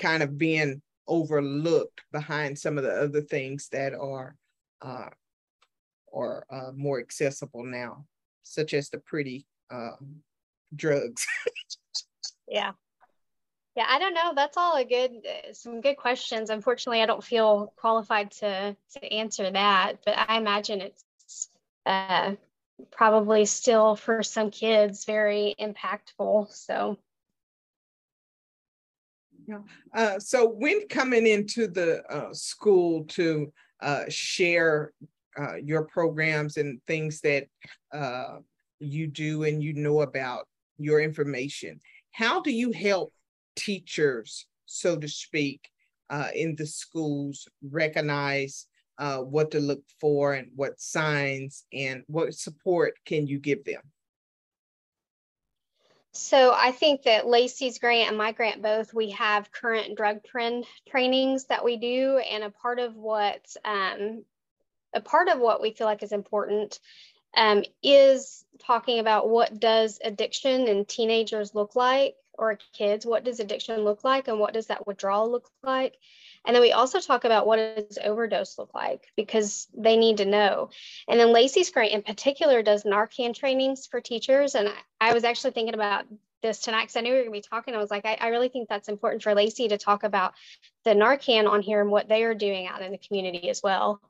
kind 0.00 0.22
of 0.22 0.38
being 0.38 0.80
overlooked 1.06 2.00
behind 2.10 2.58
some 2.58 2.78
of 2.78 2.84
the 2.84 2.92
other 2.92 3.20
things 3.20 3.68
that 3.70 3.92
are 3.92 4.34
uh, 4.80 5.10
are 6.14 6.46
uh, 6.50 6.72
more 6.74 6.98
accessible 6.98 7.64
now, 7.64 8.06
such 8.42 8.72
as 8.72 8.88
the 8.88 8.98
pretty 8.98 9.46
um, 9.70 10.22
drugs. 10.74 11.26
yeah. 12.48 12.72
Yeah, 13.80 13.86
I 13.88 13.98
don't 13.98 14.12
know. 14.12 14.32
That's 14.36 14.58
all 14.58 14.76
a 14.76 14.84
good, 14.84 15.26
uh, 15.26 15.54
some 15.54 15.80
good 15.80 15.96
questions. 15.96 16.50
Unfortunately, 16.50 17.00
I 17.00 17.06
don't 17.06 17.24
feel 17.24 17.72
qualified 17.76 18.30
to 18.32 18.76
to 18.92 19.12
answer 19.12 19.50
that, 19.50 20.00
but 20.04 20.18
I 20.18 20.36
imagine 20.36 20.82
it's 20.82 21.48
uh, 21.86 22.34
probably 22.90 23.46
still 23.46 23.96
for 23.96 24.22
some 24.22 24.50
kids 24.50 25.06
very 25.06 25.54
impactful. 25.58 26.52
So. 26.52 26.98
Yeah. 29.48 29.60
Uh, 29.94 30.18
so 30.18 30.46
when 30.46 30.86
coming 30.88 31.26
into 31.26 31.66
the 31.66 32.04
uh, 32.12 32.34
school 32.34 33.04
to 33.04 33.50
uh, 33.80 34.04
share 34.10 34.92
uh, 35.40 35.54
your 35.54 35.84
programs 35.84 36.58
and 36.58 36.82
things 36.86 37.22
that 37.22 37.46
you 38.78 39.06
do 39.06 39.44
and 39.44 39.62
you 39.62 39.72
know 39.72 40.02
about 40.02 40.46
your 40.76 41.00
information, 41.00 41.80
how 42.12 42.42
do 42.42 42.50
you 42.50 42.72
help 42.72 43.14
teachers, 43.56 44.46
so 44.66 44.96
to 44.96 45.08
speak, 45.08 45.68
uh, 46.10 46.28
in 46.34 46.56
the 46.56 46.66
schools 46.66 47.48
recognize 47.62 48.66
uh, 48.98 49.18
what 49.18 49.52
to 49.52 49.60
look 49.60 49.82
for 50.00 50.34
and 50.34 50.48
what 50.54 50.80
signs 50.80 51.64
and 51.72 52.02
what 52.06 52.34
support 52.34 52.94
can 53.06 53.26
you 53.26 53.38
give 53.38 53.64
them? 53.64 53.80
So 56.12 56.52
I 56.52 56.72
think 56.72 57.04
that 57.04 57.26
Lacey's 57.26 57.78
grant 57.78 58.08
and 58.08 58.18
my 58.18 58.32
grant 58.32 58.62
both, 58.62 58.92
we 58.92 59.10
have 59.10 59.52
current 59.52 59.96
drug 59.96 60.24
trend 60.24 60.66
trainings 60.88 61.44
that 61.46 61.64
we 61.64 61.76
do. 61.76 62.18
And 62.18 62.42
a 62.42 62.50
part 62.50 62.80
of 62.80 62.96
what 62.96 63.40
um, 63.64 64.24
a 64.92 65.00
part 65.00 65.28
of 65.28 65.38
what 65.38 65.62
we 65.62 65.72
feel 65.72 65.86
like 65.86 66.02
is 66.02 66.12
important 66.12 66.80
um, 67.36 67.62
is 67.82 68.44
talking 68.58 68.98
about 68.98 69.28
what 69.28 69.60
does 69.60 70.00
addiction 70.04 70.66
in 70.66 70.84
teenagers 70.84 71.54
look 71.54 71.76
like 71.76 72.16
or 72.38 72.58
kids, 72.72 73.04
what 73.04 73.24
does 73.24 73.40
addiction 73.40 73.84
look 73.84 74.04
like 74.04 74.28
and 74.28 74.38
what 74.38 74.54
does 74.54 74.66
that 74.68 74.86
withdrawal 74.86 75.30
look 75.30 75.50
like? 75.62 75.96
And 76.46 76.54
then 76.54 76.62
we 76.62 76.72
also 76.72 77.00
talk 77.00 77.24
about 77.24 77.46
what 77.46 77.56
does 77.56 77.98
overdose 78.02 78.58
look 78.58 78.74
like 78.74 79.06
because 79.16 79.68
they 79.76 79.96
need 79.96 80.18
to 80.18 80.24
know. 80.24 80.70
And 81.08 81.20
then 81.20 81.32
Lacey's 81.32 81.70
grant 81.70 81.92
in 81.92 82.02
particular 82.02 82.62
does 82.62 82.84
Narcan 82.84 83.34
trainings 83.34 83.86
for 83.86 84.00
teachers. 84.00 84.54
And 84.54 84.70
I, 85.00 85.12
was 85.12 85.24
actually 85.24 85.50
thinking 85.50 85.74
about 85.74 86.06
this 86.42 86.60
tonight 86.60 86.84
because 86.84 86.96
I 86.96 87.00
knew 87.02 87.12
we 87.12 87.18
were 87.18 87.24
going 87.24 87.42
to 87.42 87.46
be 87.46 87.48
talking. 87.48 87.74
I 87.74 87.78
was 87.78 87.90
like, 87.90 88.06
I, 88.06 88.16
I 88.20 88.28
really 88.28 88.48
think 88.48 88.68
that's 88.68 88.88
important 88.88 89.22
for 89.22 89.34
Lacey 89.34 89.68
to 89.68 89.76
talk 89.76 90.02
about 90.02 90.32
the 90.84 90.92
Narcan 90.92 91.46
on 91.48 91.60
here 91.60 91.82
and 91.82 91.90
what 91.90 92.08
they 92.08 92.24
are 92.24 92.34
doing 92.34 92.66
out 92.66 92.80
in 92.80 92.92
the 92.92 92.98
community 92.98 93.50
as 93.50 93.60
well. 93.62 94.00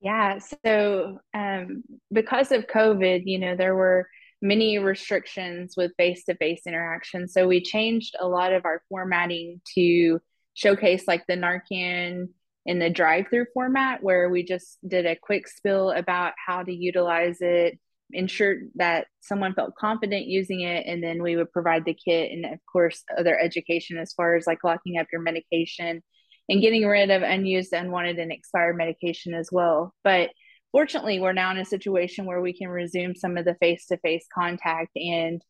Yeah. 0.00 0.38
So 0.64 1.18
um, 1.34 1.82
because 2.12 2.52
of 2.52 2.68
COVID, 2.68 3.22
you 3.26 3.38
know, 3.40 3.56
there 3.56 3.74
were 3.74 4.08
many 4.40 4.78
restrictions 4.78 5.74
with 5.76 5.92
face 5.96 6.24
to 6.24 6.34
face 6.36 6.62
interaction. 6.66 7.28
So 7.28 7.48
we 7.48 7.62
changed 7.62 8.14
a 8.20 8.28
lot 8.28 8.52
of 8.52 8.64
our 8.64 8.82
formatting 8.88 9.60
to 9.74 10.20
showcase 10.54 11.08
like 11.08 11.24
the 11.26 11.34
Narcan 11.34 12.28
in 12.66 12.78
the 12.78 12.90
drive 12.90 13.26
through 13.30 13.46
format, 13.54 14.02
where 14.02 14.28
we 14.28 14.42
just 14.44 14.78
did 14.86 15.06
a 15.06 15.16
quick 15.16 15.48
spill 15.48 15.90
about 15.90 16.34
how 16.44 16.62
to 16.62 16.72
utilize 16.72 17.38
it, 17.40 17.78
ensure 18.12 18.56
that 18.74 19.06
someone 19.20 19.54
felt 19.54 19.74
confident 19.74 20.26
using 20.26 20.60
it, 20.60 20.86
and 20.86 21.02
then 21.02 21.22
we 21.22 21.36
would 21.36 21.50
provide 21.52 21.84
the 21.84 21.94
kit 21.94 22.30
and, 22.30 22.44
of 22.44 22.58
course, 22.70 23.02
other 23.18 23.38
education 23.38 23.98
as 23.98 24.12
far 24.12 24.36
as 24.36 24.46
like 24.46 24.64
locking 24.64 24.98
up 24.98 25.06
your 25.12 25.22
medication 25.22 26.02
and 26.48 26.60
getting 26.62 26.86
rid 26.86 27.10
of 27.10 27.22
unused, 27.22 27.72
unwanted, 27.72 28.18
and 28.18 28.32
expired 28.32 28.76
medication 28.76 29.34
as 29.34 29.50
well. 29.52 29.94
But 30.04 30.30
fortunately, 30.72 31.20
we're 31.20 31.32
now 31.32 31.50
in 31.50 31.58
a 31.58 31.64
situation 31.64 32.24
where 32.24 32.40
we 32.40 32.52
can 32.52 32.68
resume 32.68 33.14
some 33.14 33.36
of 33.36 33.44
the 33.44 33.54
face-to-face 33.56 34.26
contact, 34.32 34.96
and 34.96 35.42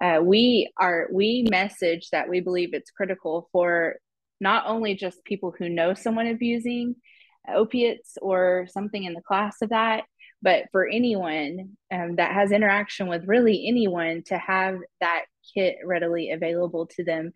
uh, 0.00 0.20
we 0.22 0.70
are 0.78 1.08
we 1.12 1.46
message 1.50 2.10
that 2.10 2.28
we 2.28 2.40
believe 2.40 2.74
it's 2.74 2.90
critical 2.90 3.48
for 3.52 3.96
not 4.40 4.64
only 4.66 4.94
just 4.94 5.24
people 5.24 5.54
who 5.56 5.68
know 5.68 5.94
someone 5.94 6.26
abusing 6.26 6.96
opiates 7.52 8.16
or 8.20 8.66
something 8.70 9.04
in 9.04 9.14
the 9.14 9.22
class 9.22 9.56
of 9.62 9.70
that, 9.70 10.04
but 10.42 10.64
for 10.72 10.86
anyone 10.88 11.76
um, 11.92 12.16
that 12.16 12.32
has 12.32 12.52
interaction 12.52 13.06
with 13.06 13.26
really 13.26 13.66
anyone 13.66 14.22
to 14.26 14.36
have 14.36 14.78
that 15.00 15.24
kit 15.54 15.76
readily 15.84 16.30
available 16.30 16.86
to 16.86 17.04
them 17.04 17.32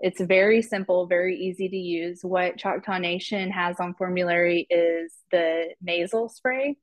it's 0.00 0.20
very 0.20 0.62
simple, 0.62 1.06
very 1.06 1.36
easy 1.38 1.68
to 1.68 1.76
use. 1.76 2.20
What 2.22 2.56
Choctaw 2.56 2.98
Nation 2.98 3.50
has 3.50 3.78
on 3.80 3.94
formulary 3.94 4.66
is 4.70 5.12
the 5.30 5.74
nasal 5.82 6.28
spray. 6.28 6.76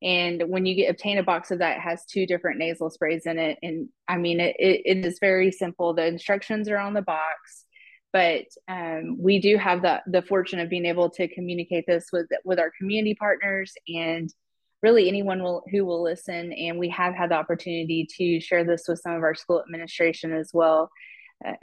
And 0.00 0.44
when 0.48 0.66
you 0.66 0.74
get 0.74 0.90
obtain 0.90 1.18
a 1.18 1.22
box 1.22 1.50
of 1.50 1.58
that, 1.58 1.76
it 1.78 1.80
has 1.80 2.04
two 2.04 2.26
different 2.26 2.58
nasal 2.58 2.90
sprays 2.90 3.26
in 3.26 3.38
it. 3.38 3.58
And 3.62 3.88
I 4.08 4.16
mean, 4.16 4.40
it, 4.40 4.56
it, 4.58 4.82
it 4.84 5.06
is 5.06 5.18
very 5.20 5.52
simple. 5.52 5.94
The 5.94 6.06
instructions 6.06 6.68
are 6.68 6.78
on 6.78 6.94
the 6.94 7.02
box, 7.02 7.64
but 8.12 8.46
um, 8.68 9.16
we 9.20 9.40
do 9.40 9.56
have 9.56 9.82
the, 9.82 10.02
the 10.06 10.22
fortune 10.22 10.58
of 10.58 10.68
being 10.68 10.86
able 10.86 11.10
to 11.10 11.28
communicate 11.28 11.84
this 11.86 12.06
with, 12.12 12.26
with 12.44 12.58
our 12.58 12.72
community 12.78 13.14
partners 13.14 13.74
and 13.88 14.32
really 14.82 15.06
anyone 15.06 15.42
will, 15.42 15.62
who 15.70 15.84
will 15.84 16.02
listen. 16.02 16.52
And 16.52 16.78
we 16.78 16.88
have 16.90 17.14
had 17.14 17.30
the 17.30 17.36
opportunity 17.36 18.06
to 18.18 18.40
share 18.40 18.64
this 18.64 18.84
with 18.88 19.00
some 19.00 19.12
of 19.12 19.22
our 19.22 19.36
school 19.36 19.62
administration 19.62 20.32
as 20.32 20.50
well. 20.52 20.90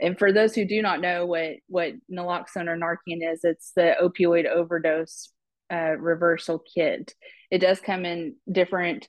And 0.00 0.18
for 0.18 0.32
those 0.32 0.54
who 0.54 0.64
do 0.64 0.82
not 0.82 1.00
know 1.00 1.26
what, 1.26 1.52
what 1.68 1.92
naloxone 2.10 2.68
or 2.68 2.76
Narcan 2.76 3.32
is, 3.32 3.40
it's 3.42 3.72
the 3.74 3.94
opioid 4.02 4.46
overdose 4.46 5.30
uh, 5.72 5.96
reversal 5.98 6.58
kit. 6.74 7.14
It 7.50 7.58
does 7.58 7.80
come 7.80 8.04
in 8.04 8.36
different 8.50 9.08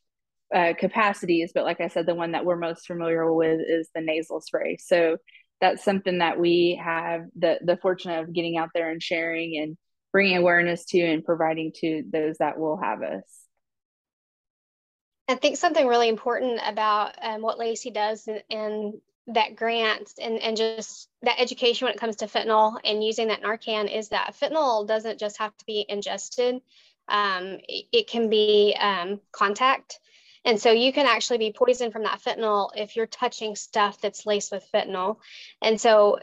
uh, 0.53 0.73
capacities, 0.77 1.51
but 1.53 1.63
like 1.63 1.81
I 1.81 1.87
said, 1.87 2.05
the 2.05 2.15
one 2.15 2.33
that 2.33 2.45
we're 2.45 2.57
most 2.57 2.85
familiar 2.85 3.31
with 3.33 3.61
is 3.67 3.89
the 3.95 4.01
nasal 4.01 4.41
spray. 4.41 4.77
So 4.77 5.17
that's 5.61 5.83
something 5.83 6.17
that 6.17 6.39
we 6.39 6.81
have 6.83 7.21
the 7.37 7.59
the 7.61 7.77
fortune 7.77 8.11
of 8.11 8.33
getting 8.33 8.57
out 8.57 8.69
there 8.73 8.89
and 8.89 9.01
sharing 9.01 9.57
and 9.61 9.77
bringing 10.11 10.35
awareness 10.35 10.85
to 10.85 10.99
and 10.99 11.23
providing 11.23 11.71
to 11.75 12.03
those 12.11 12.37
that 12.39 12.59
will 12.59 12.77
have 12.81 13.01
us. 13.01 13.23
I 15.27 15.35
think 15.35 15.55
something 15.55 15.87
really 15.87 16.09
important 16.09 16.59
about 16.65 17.15
um, 17.21 17.41
what 17.41 17.57
Lacey 17.57 17.91
does 17.91 18.27
in 18.49 18.99
that 19.27 19.55
grant 19.55 20.11
and, 20.21 20.39
and 20.39 20.57
just 20.57 21.09
that 21.21 21.39
education 21.39 21.85
when 21.85 21.93
it 21.93 21.99
comes 21.99 22.17
to 22.17 22.27
fentanyl 22.27 22.77
and 22.83 23.03
using 23.03 23.27
that 23.27 23.41
Narcan 23.41 23.93
is 23.93 24.09
that 24.09 24.35
fentanyl 24.39 24.87
doesn't 24.87 25.19
just 25.19 25.37
have 25.37 25.55
to 25.57 25.65
be 25.65 25.85
ingested. 25.87 26.61
Um, 27.07 27.57
it, 27.67 27.85
it, 27.91 28.07
can 28.07 28.29
be 28.29 28.75
um, 28.79 29.19
contact. 29.31 29.99
And 30.43 30.59
so 30.59 30.71
you 30.71 30.91
can 30.91 31.05
actually 31.05 31.37
be 31.37 31.53
poisoned 31.53 31.93
from 31.93 32.03
that 32.03 32.21
fentanyl 32.21 32.71
if 32.75 32.95
you're 32.95 33.07
touching 33.07 33.55
stuff 33.55 34.01
that's 34.01 34.25
laced 34.25 34.51
with 34.51 34.67
fentanyl. 34.73 35.17
And 35.61 35.79
so 35.79 36.19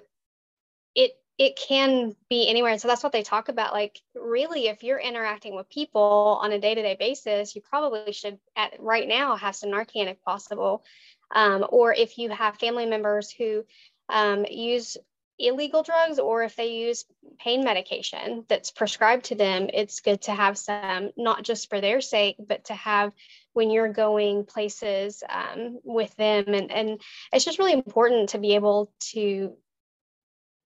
it 0.95 1.13
it 1.39 1.55
can 1.57 2.17
be 2.29 2.49
anywhere. 2.49 2.73
And 2.73 2.81
so 2.81 2.89
that's 2.89 3.05
what 3.05 3.13
they 3.13 3.23
talk 3.23 3.49
about. 3.49 3.73
Like, 3.73 4.01
really, 4.17 4.67
if 4.67 4.83
you're 4.83 4.99
interacting 4.99 5.55
with 5.55 5.71
people 5.71 6.41
on 6.43 6.51
a 6.51 6.59
day 6.59 6.75
to 6.75 6.83
day 6.83 6.97
basis, 6.99 7.55
you 7.55 7.63
probably 7.63 8.13
should, 8.13 8.39
at 8.57 8.75
right 8.81 9.07
now, 9.07 9.37
have 9.37 9.55
some 9.55 9.71
Narcan 9.71 10.11
if 10.11 10.21
possible. 10.25 10.85
Um, 11.35 11.67
or 11.69 11.93
if 11.93 12.19
you 12.19 12.31
have 12.31 12.59
family 12.59 12.87
members 12.87 13.31
who 13.31 13.65
um, 14.09 14.47
use 14.49 14.97
illegal 15.39 15.83
drugs 15.83 16.19
or 16.19 16.43
if 16.43 16.57
they 16.57 16.73
use 16.73 17.05
pain 17.39 17.63
medication 17.63 18.45
that's 18.49 18.71
prescribed 18.71 19.27
to 19.27 19.35
them, 19.35 19.69
it's 19.73 20.01
good 20.01 20.21
to 20.23 20.33
have 20.33 20.59
some, 20.59 21.11
not 21.17 21.45
just 21.45 21.69
for 21.69 21.81
their 21.81 22.01
sake, 22.01 22.37
but 22.45 22.65
to 22.65 22.75
have 22.75 23.13
when 23.53 23.71
you're 23.71 23.93
going 23.93 24.45
places 24.45 25.23
um, 25.29 25.79
with 25.85 26.15
them. 26.17 26.45
And, 26.49 26.71
and 26.73 27.01
it's 27.33 27.45
just 27.45 27.59
really 27.59 27.73
important 27.73 28.31
to 28.31 28.39
be 28.39 28.55
able 28.55 28.93
to 29.13 29.55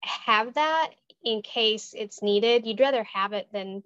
have 0.01 0.55
that 0.55 0.91
in 1.25 1.43
case 1.43 1.95
it's 1.97 2.23
needed. 2.23 2.67
You'd 2.67 2.81
rather 2.81 3.05
have 3.05 3.33
it 3.33 3.49
than 3.53 3.83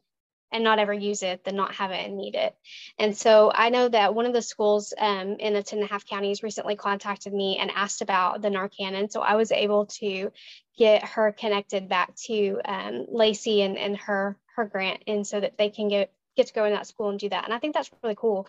and 0.53 0.63
not 0.65 0.79
ever 0.79 0.93
use 0.93 1.23
it 1.23 1.45
than 1.45 1.57
not 1.57 1.75
have 1.75 1.91
it 1.91 2.07
and 2.07 2.17
need 2.17 2.35
it. 2.35 2.55
And 2.99 3.17
so 3.17 3.51
I 3.55 3.71
know 3.71 3.89
that 3.89 4.15
one 4.15 4.27
of 4.27 4.33
the 4.33 4.43
schools 4.43 4.95
um, 4.97 5.37
in 5.39 5.55
the 5.55 5.63
10 5.63 5.81
and 5.81 5.89
a 5.89 5.93
half 5.93 6.07
counties 6.07 6.43
recently 6.43 6.77
contacted 6.77 7.33
me 7.33 7.59
and 7.59 7.71
asked 7.71 8.03
about 8.03 8.43
the 8.43 8.49
Narcan. 8.49 8.95
And 8.95 9.11
so 9.11 9.21
I 9.21 9.35
was 9.35 9.53
able 9.53 9.87
to 9.87 10.31
get 10.79 11.05
her 11.05 11.33
connected 11.33 11.89
back 11.89 12.15
to 12.27 12.61
um, 12.65 13.07
Lacey 13.09 13.63
and, 13.63 13.77
and 13.77 13.97
her, 13.97 14.37
her 14.55 14.65
grant 14.65 15.03
and 15.07 15.27
so 15.27 15.41
that 15.41 15.59
they 15.59 15.71
can 15.71 15.89
get, 15.89 16.13
get 16.37 16.47
to 16.49 16.55
go 16.55 16.65
in 16.65 16.73
that 16.73 16.87
school 16.87 17.11
and 17.11 17.19
do 17.19 17.29
that. 17.29 17.45
And 17.45 17.53
I 17.53 17.59
think 17.59 17.75
that's 17.75 17.91
really 18.03 18.17
cool 18.17 18.47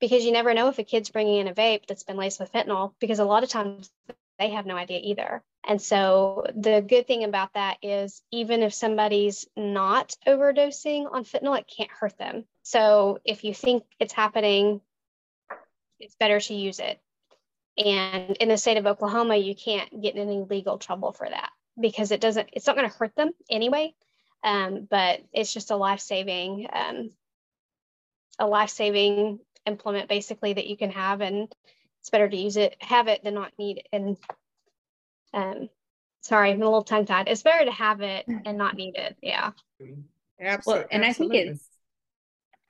because 0.00 0.24
you 0.24 0.32
never 0.32 0.54
know 0.54 0.68
if 0.68 0.78
a 0.78 0.84
kid's 0.84 1.10
bringing 1.10 1.36
in 1.36 1.48
a 1.48 1.54
vape 1.54 1.86
that's 1.86 2.04
been 2.04 2.16
laced 2.16 2.40
with 2.40 2.52
fentanyl 2.52 2.94
because 3.00 3.18
a 3.18 3.24
lot 3.24 3.42
of 3.42 3.48
times 3.48 3.90
they 4.38 4.50
have 4.50 4.66
no 4.66 4.76
idea 4.76 5.00
either. 5.02 5.42
And 5.66 5.80
so 5.80 6.44
the 6.54 6.80
good 6.80 7.06
thing 7.06 7.24
about 7.24 7.52
that 7.54 7.78
is 7.82 8.22
even 8.30 8.62
if 8.62 8.72
somebody's 8.72 9.46
not 9.56 10.16
overdosing 10.26 11.12
on 11.12 11.24
fentanyl, 11.24 11.58
it 11.58 11.70
can't 11.74 11.90
hurt 11.90 12.16
them. 12.18 12.44
So 12.62 13.18
if 13.24 13.44
you 13.44 13.54
think 13.54 13.84
it's 13.98 14.12
happening, 14.12 14.80
it's 15.98 16.14
better 16.14 16.40
to 16.40 16.54
use 16.54 16.78
it. 16.78 16.98
And 17.76 18.36
in 18.36 18.48
the 18.48 18.56
state 18.56 18.78
of 18.78 18.86
Oklahoma, 18.86 19.36
you 19.36 19.54
can't 19.54 20.02
get 20.02 20.16
in 20.16 20.28
any 20.28 20.42
legal 20.42 20.78
trouble 20.78 21.12
for 21.12 21.28
that 21.28 21.50
because 21.78 22.10
it 22.10 22.20
doesn't, 22.20 22.48
it's 22.52 22.66
not 22.66 22.76
going 22.76 22.88
to 22.88 22.96
hurt 22.96 23.14
them 23.14 23.30
anyway. 23.50 23.94
Um, 24.42 24.88
but 24.90 25.20
it's 25.32 25.52
just 25.52 25.70
a 25.70 25.76
life 25.76 26.00
saving, 26.00 26.66
um, 26.72 27.10
a 28.38 28.46
life 28.46 28.70
saving 28.70 29.40
implement 29.66 30.08
basically 30.08 30.54
that 30.54 30.66
you 30.66 30.76
can 30.76 30.90
have. 30.90 31.20
And 31.20 31.52
it's 32.00 32.10
better 32.10 32.28
to 32.28 32.36
use 32.36 32.56
it, 32.56 32.76
have 32.80 33.08
it 33.08 33.22
than 33.22 33.34
not 33.34 33.52
need 33.58 33.78
it. 33.78 33.88
And 33.92 34.16
um, 35.32 35.68
sorry, 36.20 36.50
I'm 36.50 36.62
a 36.62 36.64
little 36.64 36.84
tongue 36.84 37.06
tied. 37.06 37.28
It's 37.28 37.42
better 37.42 37.64
to 37.64 37.72
have 37.72 38.00
it 38.00 38.26
and 38.28 38.58
not 38.58 38.76
need 38.76 38.96
it. 38.96 39.16
Yeah. 39.22 39.52
Absolutely. 40.40 40.80
Well, 40.80 40.88
and 40.90 41.04
Absolutely. 41.04 41.38
I 41.38 41.42
think 41.42 41.50
it's, 41.50 41.66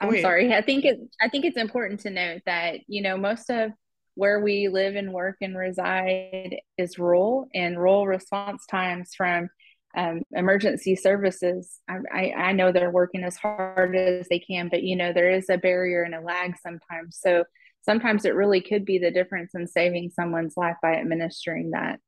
I'm 0.01 0.21
sorry. 0.21 0.55
I 0.55 0.63
think 0.63 0.85
it, 0.85 1.01
I 1.21 1.29
think 1.29 1.45
it's 1.45 1.57
important 1.57 2.01
to 2.01 2.11
note 2.11 2.43
that, 2.47 2.81
you 2.87 3.03
know, 3.03 3.17
most 3.17 3.51
of 3.51 3.73
where 4.15 4.41
we 4.41 4.69
live 4.69 4.97
and 4.97 5.13
work 5.13 5.37
and 5.41 5.57
reside 5.57 6.57
is 6.77 6.99
rural 6.99 7.49
and 7.55 7.79
rural 7.79 8.07
response 8.07 8.67
times 8.67 9.15
from 9.17 9.49
um, 9.97 10.23
emergency 10.33 10.97
services. 10.97 11.79
I, 11.89 11.97
I, 12.13 12.33
I 12.33 12.53
know 12.53 12.73
they're 12.73 12.91
working 12.91 13.25
as 13.25 13.37
hard 13.37 13.97
as 13.97 14.29
they 14.29 14.39
can, 14.39 14.69
but 14.69 14.83
you 14.83 14.97
know, 14.97 15.13
there 15.13 15.31
is 15.31 15.49
a 15.49 15.59
barrier 15.59 16.03
and 16.03 16.15
a 16.15 16.21
lag 16.21 16.55
sometimes. 16.63 17.19
So 17.21 17.45
sometimes 17.83 18.25
it 18.25 18.35
really 18.35 18.61
could 18.61 18.85
be 18.85 18.99
the 18.99 19.11
difference 19.11 19.55
in 19.55 19.67
saving 19.67 20.11
someone's 20.11 20.57
life 20.57 20.77
by 20.83 20.97
administering 20.97 21.71
that. 21.71 21.99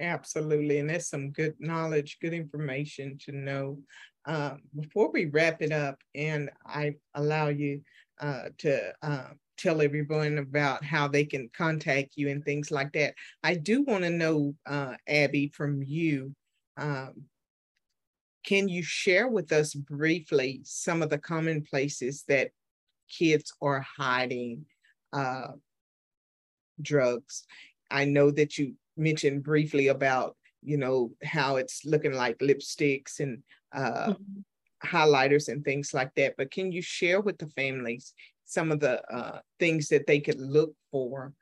Absolutely. 0.00 0.78
And 0.78 0.90
that's 0.90 1.08
some 1.08 1.30
good 1.30 1.54
knowledge, 1.60 2.18
good 2.20 2.34
information 2.34 3.16
to 3.24 3.32
know. 3.32 3.78
Uh, 4.26 4.54
before 4.74 5.10
we 5.12 5.26
wrap 5.26 5.62
it 5.62 5.70
up, 5.72 5.98
and 6.14 6.50
I 6.66 6.94
allow 7.14 7.48
you 7.48 7.82
uh, 8.20 8.44
to 8.58 8.92
uh, 9.02 9.28
tell 9.56 9.82
everyone 9.82 10.38
about 10.38 10.84
how 10.84 11.06
they 11.06 11.24
can 11.24 11.48
contact 11.56 12.14
you 12.16 12.28
and 12.28 12.44
things 12.44 12.70
like 12.70 12.92
that, 12.94 13.14
I 13.44 13.54
do 13.54 13.82
want 13.82 14.02
to 14.04 14.10
know, 14.10 14.54
uh, 14.66 14.94
Abbey, 15.06 15.52
from 15.54 15.82
you. 15.82 16.34
Um, 16.76 17.24
can 18.44 18.68
you 18.68 18.82
share 18.82 19.28
with 19.28 19.52
us 19.52 19.74
briefly 19.74 20.60
some 20.64 21.02
of 21.02 21.10
the 21.10 21.18
common 21.18 21.62
places 21.62 22.24
that 22.28 22.50
kids 23.08 23.52
are 23.62 23.84
hiding 23.96 24.66
uh, 25.12 25.48
drugs? 26.82 27.44
I 27.90 28.04
know 28.04 28.30
that 28.32 28.58
you 28.58 28.74
mentioned 28.96 29.42
briefly 29.42 29.88
about 29.88 30.36
you 30.62 30.76
know 30.76 31.12
how 31.22 31.56
it's 31.56 31.84
looking 31.84 32.14
like 32.14 32.38
lipsticks 32.38 33.20
and 33.20 33.42
uh, 33.74 34.12
mm-hmm. 34.12 34.40
highlighters 34.86 35.48
and 35.48 35.64
things 35.64 35.92
like 35.92 36.14
that. 36.14 36.34
But 36.36 36.50
can 36.50 36.72
you 36.72 36.82
share 36.82 37.20
with 37.20 37.38
the 37.38 37.48
families 37.48 38.14
some 38.46 38.72
of 38.72 38.80
the 38.80 39.02
uh, 39.12 39.40
things 39.58 39.88
that 39.88 40.06
they 40.06 40.20
could 40.20 40.40
look 40.40 40.72
for 40.90 41.32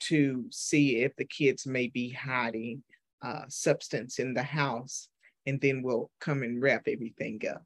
to 0.00 0.46
see 0.50 0.96
if 0.96 1.14
the 1.16 1.26
kids 1.26 1.66
may 1.66 1.88
be 1.88 2.10
hiding 2.10 2.82
uh, 3.22 3.42
substance 3.48 4.18
in 4.18 4.34
the 4.34 4.42
house? 4.42 5.08
And 5.46 5.60
then 5.60 5.82
we'll 5.82 6.10
come 6.20 6.42
and 6.42 6.62
wrap 6.62 6.82
everything 6.86 7.40
up. 7.50 7.62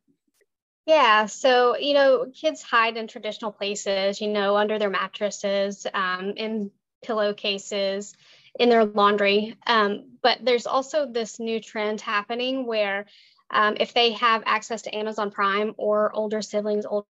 Yeah, 0.86 1.26
so 1.26 1.76
you 1.76 1.94
know, 1.94 2.26
kids 2.34 2.62
hide 2.62 2.96
in 2.96 3.06
traditional 3.06 3.52
places, 3.52 4.20
you 4.20 4.28
know, 4.28 4.56
under 4.56 4.78
their 4.78 4.90
mattresses, 4.90 5.86
um, 5.94 6.34
in 6.36 6.70
pillowcases, 7.02 8.14
in 8.58 8.68
their 8.68 8.84
laundry. 8.84 9.56
Um, 9.66 10.18
but 10.22 10.38
there's 10.42 10.66
also 10.66 11.06
this 11.10 11.40
new 11.40 11.60
trend 11.60 12.00
happening 12.00 12.66
where 12.66 13.06
um, 13.50 13.76
if 13.78 13.94
they 13.94 14.12
have 14.12 14.42
access 14.46 14.82
to 14.82 14.94
Amazon 14.94 15.30
Prime 15.30 15.74
or 15.76 16.14
older 16.14 16.42
siblings, 16.42 16.86
older 16.86 17.06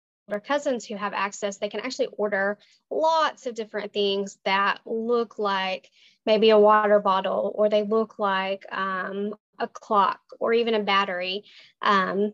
cousins 0.46 0.86
who 0.86 0.96
have 0.96 1.14
access, 1.14 1.58
they 1.58 1.70
can 1.70 1.82
actually 1.82 2.08
order 2.18 2.58
lots 2.90 3.46
of 3.46 3.56
different 3.56 3.94
things 3.94 4.38
that 4.46 4.80
look 4.86 5.38
like 5.38 5.90
maybe 6.26 6.50
a 6.50 6.60
water 6.60 7.00
bottle 7.00 7.52
or 7.56 7.70
they 7.70 7.84
look 7.84 8.20
like 8.20 8.66
um, 8.72 9.36
a 9.60 9.68
clock 9.68 10.22
or 10.40 10.54
even 10.54 10.74
a 10.74 10.80
battery. 10.80 11.44
Um, 11.82 12.34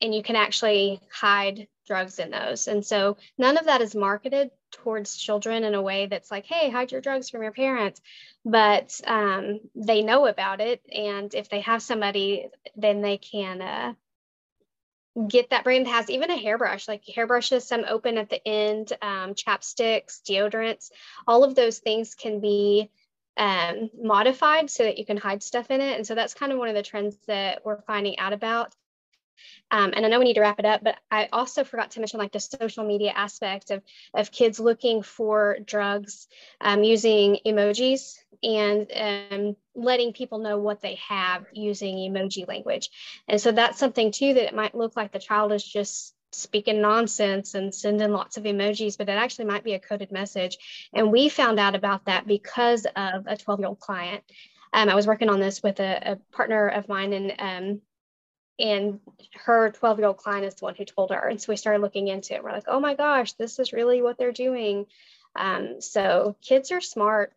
and 0.00 0.14
you 0.14 0.22
can 0.22 0.36
actually 0.36 1.00
hide 1.10 1.68
drugs 1.86 2.18
in 2.18 2.30
those. 2.30 2.68
And 2.68 2.84
so 2.84 3.16
none 3.38 3.56
of 3.56 3.66
that 3.66 3.80
is 3.80 3.94
marketed 3.94 4.50
towards 4.82 5.16
children 5.16 5.64
in 5.64 5.74
a 5.74 5.82
way 5.82 6.06
that's 6.06 6.30
like, 6.30 6.46
hey, 6.46 6.70
hide 6.70 6.92
your 6.92 7.00
drugs 7.00 7.30
from 7.30 7.42
your 7.42 7.52
parents. 7.52 8.00
But 8.44 9.00
um, 9.06 9.60
they 9.74 10.02
know 10.02 10.26
about 10.26 10.60
it. 10.60 10.82
And 10.92 11.34
if 11.34 11.48
they 11.48 11.60
have 11.60 11.82
somebody, 11.82 12.48
then 12.76 13.00
they 13.00 13.18
can 13.18 13.60
uh, 13.60 13.92
get 15.28 15.50
that 15.50 15.64
brand 15.64 15.88
has 15.88 16.10
even 16.10 16.30
a 16.30 16.36
hairbrush, 16.36 16.86
like 16.88 17.02
hairbrushes, 17.04 17.66
some 17.66 17.84
open 17.88 18.18
at 18.18 18.28
the 18.28 18.46
end, 18.46 18.92
um, 19.02 19.34
chapsticks, 19.34 20.20
deodorants, 20.22 20.90
all 21.26 21.44
of 21.44 21.54
those 21.54 21.78
things 21.78 22.14
can 22.14 22.40
be 22.40 22.90
um, 23.36 23.90
modified 24.00 24.70
so 24.70 24.84
that 24.84 24.98
you 24.98 25.06
can 25.06 25.16
hide 25.16 25.42
stuff 25.42 25.70
in 25.70 25.80
it. 25.80 25.96
And 25.96 26.06
so 26.06 26.14
that's 26.14 26.34
kind 26.34 26.52
of 26.52 26.58
one 26.58 26.68
of 26.68 26.74
the 26.74 26.82
trends 26.82 27.16
that 27.26 27.64
we're 27.64 27.82
finding 27.82 28.18
out 28.18 28.32
about 28.32 28.74
Um, 29.70 29.92
and 29.94 30.04
I 30.04 30.08
know 30.08 30.18
we 30.18 30.24
need 30.24 30.34
to 30.34 30.40
wrap 30.40 30.58
it 30.58 30.64
up, 30.64 30.82
but 30.82 30.96
I 31.10 31.28
also 31.32 31.64
forgot 31.64 31.92
to 31.92 32.00
mention 32.00 32.18
like 32.18 32.32
the 32.32 32.40
social 32.40 32.84
media 32.84 33.12
aspect 33.14 33.70
of, 33.70 33.82
of 34.14 34.30
kids 34.30 34.60
looking 34.60 35.02
for 35.02 35.58
drugs 35.64 36.28
um, 36.60 36.84
using 36.84 37.38
emojis 37.46 38.16
and 38.42 38.90
um, 38.94 39.56
letting 39.74 40.12
people 40.12 40.38
know 40.38 40.58
what 40.58 40.80
they 40.80 40.98
have 41.08 41.46
using 41.52 41.96
emoji 41.96 42.46
language. 42.46 42.90
And 43.28 43.40
so 43.40 43.52
that's 43.52 43.78
something 43.78 44.12
too 44.12 44.34
that 44.34 44.44
it 44.44 44.54
might 44.54 44.74
look 44.74 44.96
like 44.96 45.12
the 45.12 45.18
child 45.18 45.52
is 45.52 45.64
just 45.64 46.14
speaking 46.32 46.80
nonsense 46.80 47.54
and 47.54 47.74
sending 47.74 48.10
lots 48.10 48.36
of 48.36 48.44
emojis, 48.44 48.98
but 48.98 49.08
it 49.08 49.12
actually 49.12 49.46
might 49.46 49.64
be 49.64 49.74
a 49.74 49.80
coded 49.80 50.12
message. 50.12 50.58
And 50.92 51.10
we 51.10 51.28
found 51.28 51.58
out 51.58 51.74
about 51.74 52.04
that 52.06 52.26
because 52.26 52.86
of 52.96 53.26
a 53.26 53.36
12 53.36 53.60
year 53.60 53.68
old 53.68 53.80
client. 53.80 54.22
Um, 54.72 54.88
I 54.88 54.94
was 54.94 55.06
working 55.06 55.28
on 55.28 55.40
this 55.40 55.62
with 55.62 55.80
a, 55.80 56.12
a 56.12 56.16
partner 56.36 56.68
of 56.68 56.88
mine, 56.88 57.12
and 57.12 57.34
um, 57.38 57.80
and 58.58 59.00
her 59.34 59.70
12 59.70 59.98
year 59.98 60.08
old 60.08 60.16
client 60.16 60.46
is 60.46 60.54
the 60.54 60.64
one 60.64 60.74
who 60.74 60.84
told 60.84 61.10
her. 61.10 61.28
And 61.28 61.40
so 61.40 61.52
we 61.52 61.56
started 61.56 61.82
looking 61.82 62.08
into 62.08 62.34
it. 62.34 62.42
We're 62.42 62.52
like, 62.52 62.68
oh 62.68 62.80
my 62.80 62.94
gosh, 62.94 63.32
this 63.32 63.58
is 63.58 63.72
really 63.72 64.02
what 64.02 64.18
they're 64.18 64.32
doing. 64.32 64.86
Um, 65.34 65.80
so 65.80 66.36
kids 66.42 66.70
are 66.72 66.80
smart. 66.80 67.32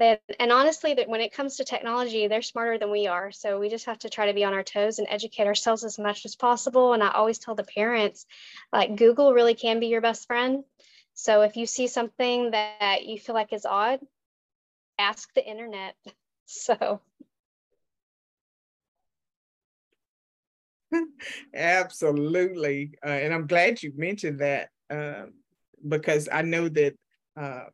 And 0.00 0.52
honestly, 0.52 0.94
that 0.94 1.08
when 1.08 1.20
it 1.20 1.34
comes 1.34 1.56
to 1.56 1.64
technology, 1.64 2.28
they're 2.28 2.40
smarter 2.40 2.78
than 2.78 2.92
we 2.92 3.08
are. 3.08 3.32
So 3.32 3.58
we 3.58 3.68
just 3.68 3.86
have 3.86 3.98
to 4.00 4.08
try 4.08 4.26
to 4.26 4.32
be 4.32 4.44
on 4.44 4.54
our 4.54 4.62
toes 4.62 5.00
and 5.00 5.08
educate 5.10 5.48
ourselves 5.48 5.82
as 5.84 5.98
much 5.98 6.24
as 6.24 6.36
possible. 6.36 6.92
And 6.92 7.02
I 7.02 7.10
always 7.10 7.38
tell 7.38 7.56
the 7.56 7.64
parents, 7.64 8.24
like 8.72 8.94
Google 8.94 9.34
really 9.34 9.54
can 9.54 9.80
be 9.80 9.88
your 9.88 10.00
best 10.00 10.28
friend. 10.28 10.62
So 11.14 11.42
if 11.42 11.56
you 11.56 11.66
see 11.66 11.88
something 11.88 12.52
that 12.52 13.04
you 13.04 13.18
feel 13.18 13.34
like 13.34 13.52
is 13.52 13.66
odd, 13.66 14.00
ask 14.98 15.32
the 15.34 15.46
internet. 15.46 15.96
So 16.44 17.00
Absolutely. 21.54 22.92
Uh, 23.04 23.10
and 23.10 23.34
I'm 23.34 23.46
glad 23.46 23.82
you 23.82 23.92
mentioned 23.96 24.40
that 24.40 24.68
uh, 24.90 25.26
because 25.86 26.28
I 26.30 26.42
know 26.42 26.68
that 26.68 26.94
uh, 27.36 27.64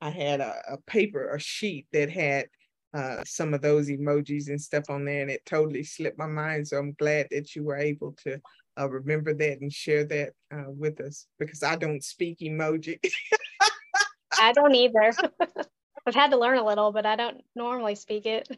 I 0.00 0.10
had 0.10 0.40
a, 0.40 0.54
a, 0.70 0.78
paper, 0.86 1.34
a 1.34 1.40
sheet 1.40 1.86
that 1.92 2.10
had 2.10 2.46
uh, 2.94 3.22
some 3.24 3.54
of 3.54 3.62
those 3.62 3.88
emojis 3.88 4.48
and 4.48 4.60
stuff 4.60 4.84
on 4.88 5.04
there, 5.04 5.22
and 5.22 5.30
it 5.30 5.44
totally 5.46 5.84
slipped 5.84 6.18
my 6.18 6.26
mind. 6.26 6.66
So 6.66 6.78
I'm 6.78 6.92
glad 6.94 7.28
that 7.30 7.54
you 7.54 7.64
were 7.64 7.76
able 7.76 8.16
to 8.24 8.40
uh, 8.78 8.88
remember 8.88 9.34
that 9.34 9.60
and 9.60 9.72
share 9.72 10.04
that 10.04 10.30
uh, 10.52 10.70
with 10.70 11.00
us 11.00 11.26
because 11.38 11.62
I 11.62 11.76
don't 11.76 12.02
speak 12.02 12.38
emoji. 12.40 12.98
I 14.40 14.52
don't 14.52 14.74
either. 14.74 15.12
I've 16.06 16.14
had 16.14 16.30
to 16.30 16.38
learn 16.38 16.58
a 16.58 16.64
little, 16.64 16.92
but 16.92 17.04
I 17.04 17.14
don't 17.14 17.42
normally 17.54 17.94
speak 17.94 18.24
it. 18.26 18.48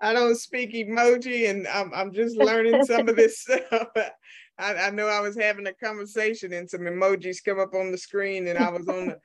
I 0.00 0.12
don't 0.12 0.36
speak 0.36 0.72
emoji 0.72 1.50
and 1.50 1.66
I'm, 1.66 1.92
I'm 1.94 2.12
just 2.12 2.36
learning 2.36 2.84
some 2.84 3.08
of 3.08 3.16
this 3.16 3.40
stuff. 3.40 3.88
I, 4.58 4.74
I 4.74 4.90
know 4.90 5.06
I 5.06 5.20
was 5.20 5.36
having 5.36 5.66
a 5.66 5.74
conversation 5.74 6.52
and 6.52 6.68
some 6.68 6.82
emojis 6.82 7.44
come 7.44 7.60
up 7.60 7.74
on 7.74 7.92
the 7.92 7.98
screen 7.98 8.46
and 8.48 8.58
I 8.58 8.70
was 8.70 8.88
on 8.88 9.08
the 9.08 9.18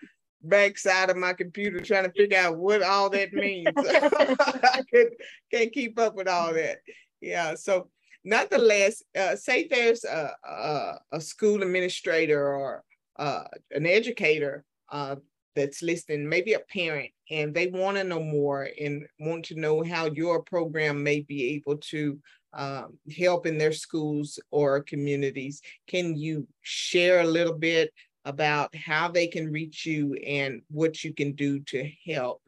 back 0.43 0.77
side 0.77 1.09
of 1.09 1.17
my 1.17 1.33
computer 1.33 1.79
trying 1.79 2.05
to 2.05 2.11
figure 2.11 2.37
out 2.37 2.57
what 2.57 2.81
all 2.81 3.09
that 3.11 3.33
means. 3.33 3.67
I 3.77 4.81
could, 4.91 5.13
can't 5.51 5.71
keep 5.71 5.99
up 5.99 6.15
with 6.15 6.27
all 6.27 6.53
that. 6.53 6.79
Yeah. 7.21 7.55
So 7.55 7.89
nonetheless, 8.23 9.03
uh, 9.17 9.35
say 9.35 9.67
there's 9.67 10.03
a, 10.03 10.33
a, 10.43 10.93
a, 11.13 11.21
school 11.21 11.61
administrator 11.61 12.53
or 12.53 12.83
uh, 13.17 13.43
an 13.71 13.85
educator 13.85 14.65
uh, 14.91 15.15
that's 15.55 15.81
listening, 15.81 16.27
maybe 16.27 16.53
a 16.53 16.59
parent, 16.59 17.11
and 17.29 17.53
they 17.53 17.67
want 17.67 17.97
to 17.97 18.03
know 18.03 18.21
more 18.21 18.69
and 18.79 19.05
want 19.19 19.45
to 19.45 19.59
know 19.59 19.83
how 19.83 20.05
your 20.05 20.41
program 20.43 21.03
may 21.03 21.21
be 21.21 21.55
able 21.55 21.77
to 21.77 22.19
um, 22.53 22.97
help 23.17 23.45
in 23.45 23.57
their 23.57 23.71
schools 23.71 24.39
or 24.51 24.81
communities. 24.81 25.61
Can 25.87 26.17
you 26.17 26.47
share 26.61 27.21
a 27.21 27.25
little 27.27 27.53
bit 27.53 27.93
about 28.25 28.75
how 28.75 29.07
they 29.07 29.27
can 29.27 29.51
reach 29.51 29.85
you 29.85 30.13
and 30.25 30.61
what 30.69 31.03
you 31.03 31.13
can 31.13 31.33
do 31.33 31.59
to 31.61 31.89
help 32.05 32.41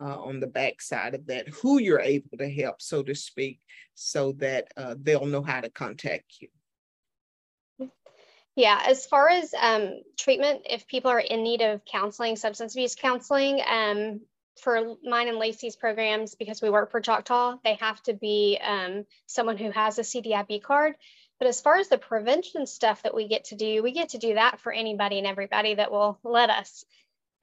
uh, 0.00 0.18
on 0.18 0.40
the 0.40 0.46
backside 0.46 1.14
of 1.14 1.26
that, 1.26 1.48
who 1.48 1.78
you're 1.78 2.00
able 2.00 2.36
to 2.38 2.50
help, 2.50 2.80
so 2.80 3.02
to 3.02 3.14
speak, 3.14 3.60
so 3.94 4.32
that 4.32 4.68
uh, 4.76 4.94
they'll 5.00 5.26
know 5.26 5.42
how 5.42 5.60
to 5.60 5.70
contact 5.70 6.36
you? 6.40 6.48
Yeah, 8.56 8.80
as 8.84 9.06
far 9.06 9.28
as 9.28 9.54
um, 9.58 10.02
treatment, 10.18 10.62
if 10.68 10.86
people 10.86 11.10
are 11.10 11.20
in 11.20 11.42
need 11.42 11.62
of 11.62 11.84
counseling, 11.84 12.36
substance 12.36 12.74
abuse 12.74 12.94
counseling, 12.94 13.60
um, 13.66 14.20
for 14.60 14.96
mine 15.02 15.28
and 15.28 15.38
Lacey's 15.38 15.76
programs, 15.76 16.34
because 16.34 16.60
we 16.60 16.68
work 16.68 16.90
for 16.90 17.00
Choctaw, 17.00 17.56
they 17.64 17.74
have 17.76 18.02
to 18.02 18.12
be 18.12 18.58
um, 18.62 19.06
someone 19.26 19.56
who 19.56 19.70
has 19.70 19.98
a 19.98 20.02
CDIB 20.02 20.62
card. 20.62 20.94
But 21.38 21.48
as 21.48 21.60
far 21.60 21.76
as 21.76 21.88
the 21.88 21.96
prevention 21.96 22.66
stuff 22.66 23.02
that 23.02 23.14
we 23.14 23.26
get 23.26 23.44
to 23.46 23.54
do, 23.54 23.82
we 23.82 23.92
get 23.92 24.10
to 24.10 24.18
do 24.18 24.34
that 24.34 24.60
for 24.60 24.72
anybody 24.72 25.16
and 25.18 25.26
everybody 25.26 25.74
that 25.74 25.90
will 25.90 26.18
let 26.22 26.50
us. 26.50 26.84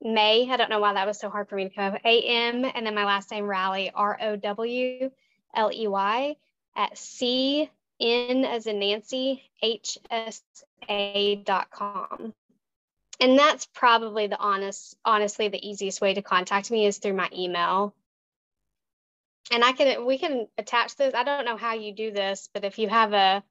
May. 0.01 0.51
I 0.51 0.57
don't 0.57 0.71
know 0.71 0.81
why 0.81 0.95
that 0.95 1.07
was 1.07 1.21
so 1.21 1.29
hard 1.29 1.51
for 1.51 1.57
me 1.57 1.69
to 1.69 1.75
come 1.75 1.93
up. 1.95 2.01
AM 2.05 2.65
and 2.65 2.87
then 2.87 2.95
my 2.95 3.05
last 3.05 3.31
name 3.31 3.45
Rowley, 3.45 3.91
R 3.95 4.19
O 4.21 4.37
W 4.37 5.11
L 5.55 5.71
E 5.73 5.87
Y 5.87 6.37
at 6.77 6.99
C 6.99 7.71
N 8.01 8.45
as 8.45 8.67
in 8.67 8.81
Nancy, 8.81 9.43
HSA.com. 9.63 12.35
And 13.21 13.39
that's 13.39 13.67
probably 13.67 14.27
the 14.27 14.39
honest, 14.39 14.97
honestly, 15.05 15.49
the 15.49 15.67
easiest 15.67 16.01
way 16.01 16.15
to 16.15 16.23
contact 16.23 16.71
me 16.71 16.87
is 16.87 16.99
through 16.99 17.15
my 17.15 17.29
email. 17.33 17.95
And 19.53 19.63
I 19.63 19.73
can, 19.73 20.05
we 20.05 20.19
can 20.19 20.49
attach 20.59 20.97
this. 20.97 21.15
I 21.15 21.23
don't 21.23 21.45
know 21.45 21.57
how 21.57 21.75
you 21.75 21.95
do 21.95 22.11
this, 22.11 22.49
but 22.53 22.65
if 22.65 22.79
you 22.79 22.89
have 22.89 23.13
a, 23.13 23.45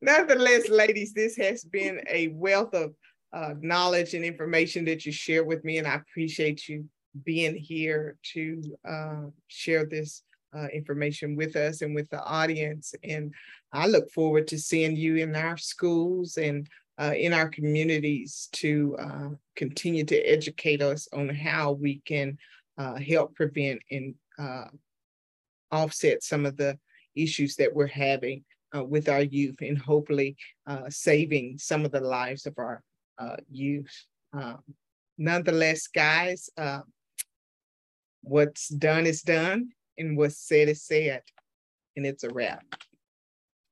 Nonetheless, 0.02 0.68
ladies, 0.68 1.14
this 1.14 1.38
has 1.38 1.64
been 1.64 2.02
a 2.10 2.28
wealth 2.30 2.74
of 2.74 2.94
uh, 3.32 3.54
knowledge 3.62 4.14
and 4.14 4.26
information 4.26 4.84
that 4.86 5.06
you 5.06 5.14
share 5.14 5.46
with 5.46 5.64
me, 5.64 5.78
and 5.78 5.88
I 5.88 5.96
appreciate 5.96 6.68
you 6.68 6.86
being 7.24 7.56
here 7.56 8.18
to 8.34 8.62
uh, 8.88 9.24
share 9.48 9.86
this 9.86 10.24
uh, 10.54 10.68
information 10.74 11.38
with 11.38 11.56
us 11.56 11.82
and 11.82 11.96
with 11.96 12.10
the 12.10 12.22
audience. 12.24 12.94
And 13.06 13.34
I 13.72 13.88
look 13.88 14.12
forward 14.12 14.48
to 14.50 14.60
seeing 14.60 14.98
you 14.98 15.16
in 15.16 15.34
our 15.36 15.58
schools 15.58 16.38
and 16.38 16.68
uh, 17.02 17.14
in 17.14 17.34
our 17.34 17.50
communities 17.50 18.48
to 18.52 18.96
uh, 19.00 19.30
continue 19.56 20.04
to 20.06 20.18
educate 20.18 20.82
us 20.84 21.08
on 21.14 21.30
how 21.30 21.72
we 21.72 22.00
can 22.06 22.38
uh, 22.78 22.96
help 22.96 23.34
prevent 23.34 23.82
and 23.90 24.14
uh, 24.38 24.66
offset 25.72 26.22
some 26.22 26.46
of 26.46 26.58
the 26.58 26.78
issues 27.16 27.56
that 27.56 27.74
we're 27.74 27.88
having 27.88 28.44
uh, 28.76 28.84
with 28.84 29.10
our 29.10 29.24
youth 29.24 29.56
and 29.62 29.80
hopefully 29.80 30.36
uh, 30.68 30.84
saving 30.90 31.58
some 31.58 31.86
of 31.86 31.92
the 31.92 32.00
lives 32.00 32.46
of 32.46 32.54
our 32.58 32.84
youth. 33.52 34.06
Um, 34.34 34.64
nonetheless, 35.18 35.88
guys, 35.88 36.50
what's 38.22 38.70
done 38.70 39.06
is 39.06 39.22
done 39.22 39.70
and 39.98 40.18
what's 40.18 40.38
said 40.38 40.70
is 40.70 40.84
said, 40.84 41.22
and 41.96 42.06
it's 42.06 42.24
a 42.24 42.30
wrap. 42.30 42.64